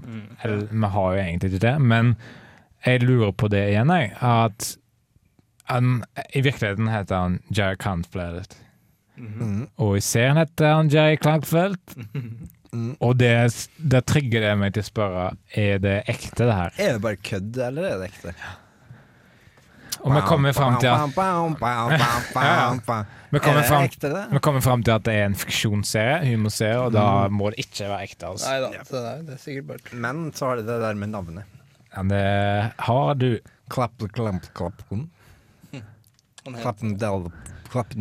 Eller 0.45 0.67
vi 0.69 0.93
har 0.99 1.15
jo 1.15 1.23
egentlig 1.25 1.53
ikke 1.53 1.65
det, 1.65 1.77
men 1.81 2.13
jeg 2.85 3.03
lurer 3.03 3.33
på 3.33 3.49
det 3.49 3.65
igjen, 3.73 3.91
jeg. 3.91 4.13
At 4.21 4.77
han, 5.73 6.05
i 6.35 6.45
virkeligheten 6.45 6.93
heter 6.93 7.25
han 7.25 7.41
Jerry 7.51 7.81
Cantfladet. 7.81 8.61
Mm. 9.17 9.67
Og 9.81 9.97
i 9.97 10.05
serien 10.05 10.37
heter 10.37 10.75
han 10.77 10.93
Jerry 10.93 11.17
Clankfelt. 11.23 11.97
Mm. 12.73 12.93
Og 13.01 13.17
det, 13.19 13.33
det 13.79 14.03
trigger 14.11 14.47
det 14.47 14.53
meg 14.61 14.75
til 14.77 14.83
å 14.83 14.87
spørre 14.87 15.27
Er 15.55 15.83
det 15.83 15.97
ekte, 16.11 16.45
det 16.45 16.55
her. 16.55 16.79
Er 16.83 16.97
det 16.97 17.03
bare 17.05 17.21
kødd, 17.21 17.59
eller 17.69 17.91
er 17.91 18.01
det 18.03 18.09
ekte? 18.11 18.35
Og 20.07 20.13
vi 20.13 20.21
kommer 20.29 20.53
fram 20.53 20.77
til 20.79 20.89
at 20.93 21.01
vi 23.31 23.41
kommer 23.43 23.61
Er 23.63 23.67
fram, 23.67 23.89
vi 24.31 24.39
kommer 24.45 24.61
fram 24.63 24.83
til 24.87 24.93
at 24.95 25.07
det 25.07 25.15
er 25.19 25.25
en 25.27 25.35
fiksjonsserie, 25.39 26.21
humorserie, 26.29 26.79
og 26.79 26.93
da 26.95 27.07
må 27.33 27.51
det 27.51 27.65
ikke 27.65 27.89
være 27.91 28.07
ekte. 28.07 28.31
Altså. 28.31 28.53
Nei 28.53 28.61
da, 28.63 28.69
det, 28.77 29.01
er, 29.01 29.23
det 29.27 29.35
er 29.35 29.43
sikkert 29.43 29.67
bare 29.73 30.01
Men 30.05 30.17
så 30.37 30.51
har 30.51 30.61
det 30.61 30.69
det 30.69 30.79
der 30.85 31.01
med 31.01 31.15
navnet. 31.15 31.45
Ja, 31.97 32.05
det 32.13 32.25
har 32.87 33.15
du. 33.19 33.31
Klapp, 33.73 33.99
klapp, 34.15 34.47
klapp. 34.55 34.83
Klappen, 36.47 36.99
Del 36.99 37.27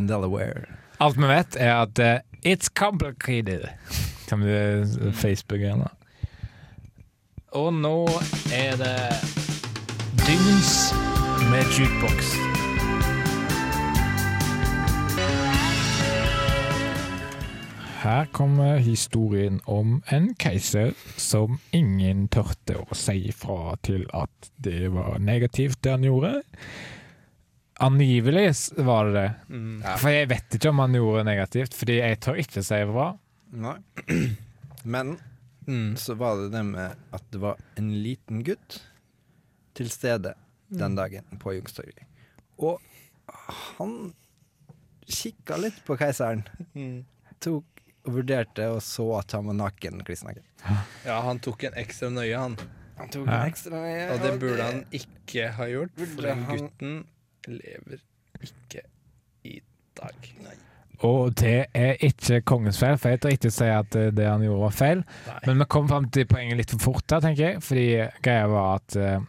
Delaware. 0.07 0.67
Alt 1.01 1.17
vi 1.17 1.27
vet, 1.27 1.55
er 1.57 1.73
at 1.81 1.99
uh, 1.99 2.19
it's 2.45 2.69
complicated. 2.69 3.69
Kan 4.29 4.41
vi 4.45 4.55
uh, 4.55 5.11
Facebook 5.13 5.61
igjen, 5.61 5.85
da? 5.85 5.91
Og 7.55 7.71
nå 7.73 7.97
er 8.51 8.75
det 8.81 8.97
Dyns 10.25 10.91
med 11.51 11.69
jukebox. 11.77 12.33
Her 18.05 18.25
kommer 18.31 18.77
historien 18.77 19.61
om 19.65 20.01
en 20.13 20.27
keiser 20.37 20.91
som 21.17 21.59
ingen 21.73 22.27
tørte 22.29 22.75
å 22.77 22.97
si 22.97 23.31
fra 23.33 23.73
til 23.85 24.03
at 24.13 24.51
det 24.61 24.91
var 24.93 25.17
negativt 25.17 25.79
det 25.81 25.95
han 25.95 26.05
gjorde. 26.05 26.35
Angivelig 27.81 28.51
var 28.77 29.09
det 29.09 29.15
det. 29.15 29.29
Mm. 29.49 29.79
For 29.97 30.13
jeg 30.13 30.29
vet 30.31 30.57
ikke 30.57 30.69
om 30.69 30.83
han 30.83 30.97
gjorde 30.99 31.23
det 31.23 31.29
negativt, 31.31 31.73
fordi 31.79 31.97
jeg 31.97 32.19
tør 32.21 32.41
ikke 32.45 32.63
si 32.63 32.81
fra. 32.91 33.07
Nei. 33.55 33.77
Men 34.83 35.17
Mm. 35.67 35.95
så 35.97 36.13
var 36.13 36.35
det 36.37 36.51
det 36.53 36.59
med 36.63 36.91
at 37.15 37.23
det 37.33 37.39
var 37.41 37.57
en 37.81 37.87
liten 38.03 38.43
gutt 38.45 38.75
til 39.73 39.87
stede 39.89 40.35
den 40.69 40.93
dagen 40.95 41.25
på 41.41 41.55
Youngstorget. 41.55 42.03
Og 42.61 42.77
han 43.79 43.95
kikka 45.09 45.57
litt 45.57 45.79
på 45.87 45.97
keiseren. 45.97 46.43
Mm. 46.77 46.99
Tok 47.41 47.81
og 48.05 48.13
vurderte 48.19 48.67
og 48.75 48.83
så 48.85 49.07
at 49.17 49.33
han 49.33 49.49
var 49.49 49.57
naken. 49.57 50.03
klissnaken. 50.05 50.45
Ja, 51.05 51.17
han 51.25 51.41
tok 51.41 51.63
en 51.65 51.79
ekstra 51.81 52.11
nøye, 52.13 52.37
han. 52.37 52.59
Han 52.99 53.09
tok 53.09 53.25
en 53.25 53.49
ekstra 53.49 53.81
nøye. 53.81 54.05
Og 54.13 54.21
det 54.21 54.33
burde 54.45 54.69
han 54.69 54.83
ikke 54.93 55.49
ha 55.57 55.65
gjort, 55.71 55.97
for 56.13 56.27
den 56.29 56.45
gutten 56.51 56.93
lever 57.49 58.05
ikke 58.45 58.85
i 59.49 59.57
dag. 59.97 60.29
Og 61.03 61.33
det 61.35 61.67
er 61.75 61.97
ikke 62.05 62.41
kongens 62.47 62.79
feil, 62.79 62.97
for 62.97 63.09
jeg 63.11 63.19
tør 63.21 63.35
ikke 63.35 63.51
si 63.51 63.67
at 63.69 63.95
eh, 63.99 64.11
det 64.15 64.27
han 64.29 64.41
gjorde 64.45 64.61
var 64.67 64.75
feil. 64.77 65.03
Nei. 65.27 65.39
Men 65.47 65.59
vi 65.63 65.65
kom 65.75 65.87
fram 65.91 66.09
til 66.09 66.25
poenget 66.31 66.57
litt 66.61 66.71
for 66.71 66.79
fort 66.93 67.07
der, 67.11 67.21
tenker 67.25 67.49
jeg. 67.49 67.63
Fordi 67.65 67.87
greia 68.23 68.47
var 68.47 68.75
at 68.79 68.95
eh, 68.95 69.19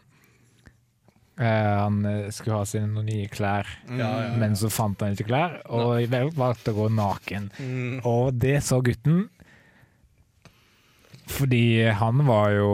han 1.36 1.98
skulle 2.32 2.56
ha 2.62 2.64
sine 2.64 3.02
nye 3.04 3.26
klær, 3.28 3.66
Mm. 3.86 4.38
Men 4.40 4.54
så 4.56 4.70
fant 4.72 5.00
han 5.04 5.12
ikke 5.12 5.26
klær, 5.28 5.58
og 5.68 5.98
vel 6.10 6.30
valgte 6.36 6.72
å 6.72 6.78
gå 6.78 6.86
naken. 6.96 7.50
Mm. 7.60 7.98
Og 8.08 8.32
det 8.40 8.62
så 8.64 8.78
gutten. 8.84 9.26
Fordi 11.26 11.88
han 11.90 12.22
var 12.26 12.50
jo 12.54 12.70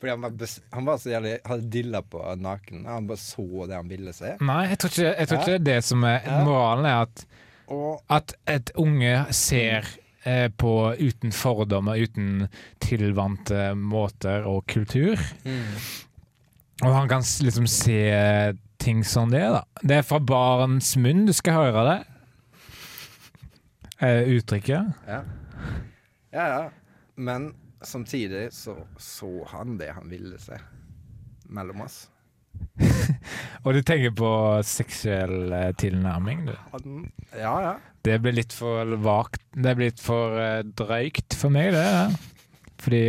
Fordi 0.00 0.10
han 0.10 0.20
var, 0.22 0.32
han 0.72 0.84
var 0.86 0.98
så 0.98 1.10
jævlig 1.12 1.36
hadde 1.46 1.68
dilla 1.70 2.00
på 2.02 2.22
naken. 2.38 2.86
Han 2.86 3.06
bare 3.06 3.18
så 3.22 3.66
det 3.70 3.76
han 3.76 3.88
ville 3.90 4.12
se. 4.16 4.32
Nei, 4.42 4.64
jeg 4.72 4.78
tror 4.82 4.90
ikke, 4.94 5.12
jeg 5.18 5.28
tror 5.30 5.40
ikke 5.42 5.52
Ja. 5.52 5.64
det 5.68 5.76
som 5.84 6.04
er 6.08 6.24
moralen, 6.46 6.86
er 6.86 7.02
at 7.06 7.26
At 8.12 8.34
et 8.50 8.72
unge 8.78 9.14
ser 9.34 9.88
eh, 10.24 10.48
på 10.48 10.72
uten 10.98 11.32
fordommer, 11.32 12.00
uten 12.00 12.48
tilvante 12.82 13.72
måter 13.78 14.46
og 14.48 14.66
kultur. 14.70 15.20
Mm. 15.44 15.76
Og 16.82 16.94
han 16.94 17.08
kan 17.08 17.22
liksom 17.40 17.68
se 17.70 18.00
ting 18.82 19.04
som 19.06 19.30
det 19.30 19.44
da. 19.54 19.62
Det 19.82 20.00
er 20.00 20.06
fra 20.06 20.18
barns 20.18 20.96
munn 20.98 21.26
du 21.28 21.32
skal 21.36 21.60
høre 21.60 21.84
det. 21.88 21.98
Eh, 24.02 24.32
uttrykket. 24.34 24.94
Ja. 25.06 25.20
ja, 26.34 26.46
ja. 26.46 26.70
Men 27.14 27.52
samtidig 27.82 28.52
så 28.52 28.76
så 28.98 29.44
han 29.52 29.78
det 29.78 29.92
han 29.94 30.10
ville 30.10 30.38
se 30.42 30.58
mellom 31.44 31.84
oss. 31.86 32.08
Og 33.64 33.74
du 33.76 33.80
tenker 33.86 34.10
på 34.16 34.28
seksuell 34.66 35.52
eh, 35.54 35.70
tilnærming, 35.78 36.46
du. 36.48 36.54
Ja, 37.38 37.54
ja. 37.62 37.72
Det 38.02 38.16
blir 38.24 38.34
litt 38.34 38.50
for 38.56 38.96
vagt 38.98 39.38
Det 39.54 39.76
blir 39.78 39.92
litt 39.92 40.00
for 40.02 40.34
eh, 40.42 40.62
drøyt 40.66 41.36
for 41.38 41.54
meg, 41.54 41.70
det. 41.76 41.84
Ja. 41.84 42.06
Fordi 42.82 43.02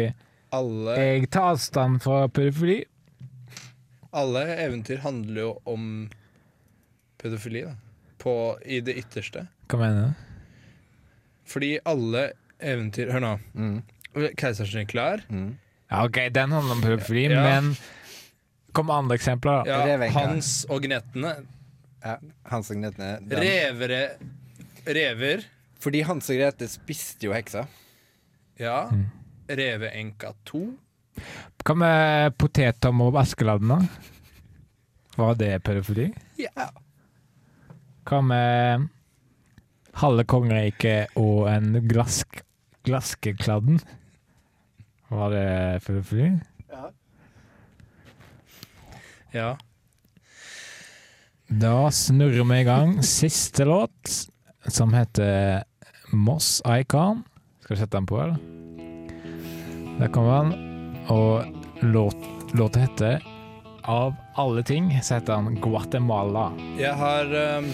Alle, 0.53 0.97
jeg 0.99 1.29
tar 1.33 1.53
avstand 1.55 2.01
fra 2.03 2.27
pedofili. 2.29 2.83
alle 4.13 4.43
eventyr 4.61 4.99
handler 5.01 5.41
jo 5.41 5.53
om 5.65 5.87
pedofili, 7.17 7.63
da. 7.65 7.73
På, 8.21 8.35
I 8.65 8.77
det 8.85 8.93
ytterste. 9.01 9.47
Hva 9.71 9.79
mener 9.81 10.11
du? 10.11 10.29
Fordi 11.49 11.71
alle 11.89 12.27
eventyr 12.63 13.09
Hør 13.11 13.19
nå. 13.25 13.31
Mm. 13.57 13.79
Keiserens 14.37 14.87
klær. 14.91 15.25
Mm. 15.33 15.55
Ja, 15.89 16.03
ok, 16.05 16.19
den 16.33 16.53
handler 16.53 16.77
om 16.77 16.81
pedofili, 16.85 17.25
Ja. 17.33 17.41
men 17.43 17.73
Kom 18.73 18.87
med 18.89 18.95
andre 18.95 19.15
eksempler, 19.19 19.63
da. 19.63 19.69
Ja, 19.69 19.81
Revenka. 19.85 20.19
Hans 20.27 20.51
og 20.69 20.81
Gnettene. 20.85 21.33
ja. 22.03 22.15
Hans 22.49 22.71
og 22.73 22.77
Grete 22.81 23.09
den- 23.21 23.39
Revere 23.43 23.99
Rever. 24.87 25.43
Fordi 25.79 26.01
Hans 26.07 26.29
og 26.29 26.37
Grete 26.39 26.67
spiste 26.71 27.27
jo 27.27 27.33
heksa. 27.35 27.65
Ja. 28.59 28.89
Mm. 28.91 29.05
Reveenka 29.49 30.31
2. 30.45 30.63
Hva 31.63 31.75
med 31.77 32.37
potetom 32.41 33.01
og 33.05 33.15
Askeladden, 33.21 33.69
da? 33.69 33.79
Var 35.17 35.35
det 35.37 35.51
pedofili? 35.63 36.07
Ja. 36.41 36.69
Hva 38.09 38.21
med 38.25 38.87
Halve 40.01 40.23
kongeriket 40.25 41.13
og 41.21 41.45
en 41.51 41.75
glask, 41.87 42.41
Glaskekladden? 42.83 43.77
Var 45.13 45.29
det 45.29 45.83
pedofili? 45.85 46.31
Ja. 49.33 49.57
Da 51.47 51.91
snurrer 51.91 52.45
vi 52.49 52.59
i 52.61 52.63
gang 52.63 52.95
siste 53.03 53.65
låt, 53.65 54.13
som 54.67 54.93
heter 54.93 55.63
Moss 56.13 56.61
Icon. 56.65 57.23
Skal 57.63 57.75
du 57.75 57.81
sette 57.81 57.97
den 57.97 58.07
på, 58.09 58.21
eller? 58.21 58.39
Der 59.99 60.09
kommer 60.13 60.43
den. 60.43 60.53
Og 61.11 61.45
låt, 61.83 62.17
låta 62.53 62.79
heter 62.79 63.21
av 63.83 64.15
alle 64.39 64.63
ting 64.63 64.87
så 65.03 65.19
heter 65.19 65.33
han 65.33 65.59
Guatemala. 65.61 66.51
Jeg 66.79 66.95
har 66.95 67.27
um, 67.59 67.67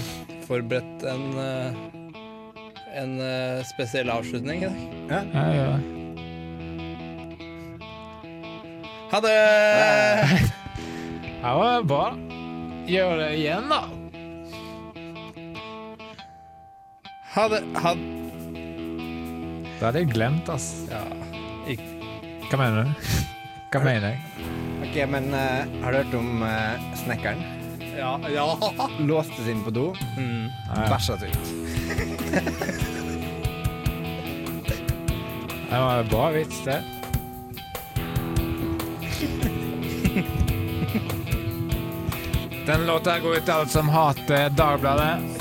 forberedt 0.47 1.05
en 1.05 1.25
uh, 1.37 1.99
en 2.95 3.19
uh, 3.21 3.63
spesiell 3.63 4.09
avslutning 4.09 4.63
i 4.63 4.65
dag. 4.65 4.75
Ja, 5.09 5.53
ja. 5.53 5.79
Ha 9.11 9.19
det! 9.25 10.55
Ja, 11.41 11.49
det 11.53 11.59
var 11.59 11.83
bra. 11.83 12.05
Gjør 12.89 13.17
det 13.21 13.29
igjen, 13.37 13.69
da. 13.69 13.81
Ha 17.35 17.43
det. 17.51 17.59
Ha 17.77 17.93
Det 19.79 19.85
hadde 19.85 20.01
jeg 20.01 20.09
glemt, 20.11 20.49
ass. 20.51 20.71
Ja. 20.89 21.03
Hva 22.49 22.57
mener 22.57 22.83
du? 22.89 22.91
Hva 23.69 23.83
mener 23.85 24.09
jeg? 24.09 24.47
Ok, 24.87 24.95
men 25.11 25.29
eh, 25.37 25.69
har 25.83 25.93
du 25.93 25.99
hørt 26.01 26.15
om 26.17 26.41
eh, 26.43 26.87
snekkeren? 27.03 27.43
Ja. 27.93 28.15
ja. 28.33 28.47
Låste 29.11 29.37
seg 29.43 29.53
inn 29.53 29.63
på 29.65 29.71
do, 29.75 29.91
Mm. 30.17 30.49
Ja, 30.69 30.87
bæsja 30.89 31.19
ut. 31.21 32.49
Det 35.69 35.77
var 35.77 35.99
en 36.01 36.09
bra 36.09 36.29
vits, 36.33 36.63
det. 36.65 36.79
Den 42.69 42.85
låta 42.85 43.19
går 43.19 43.35
ut 43.35 43.45
til 43.45 43.51
alle 43.51 43.67
som 43.67 43.89
hater 43.89 44.49
Dagbladet. 44.49 45.38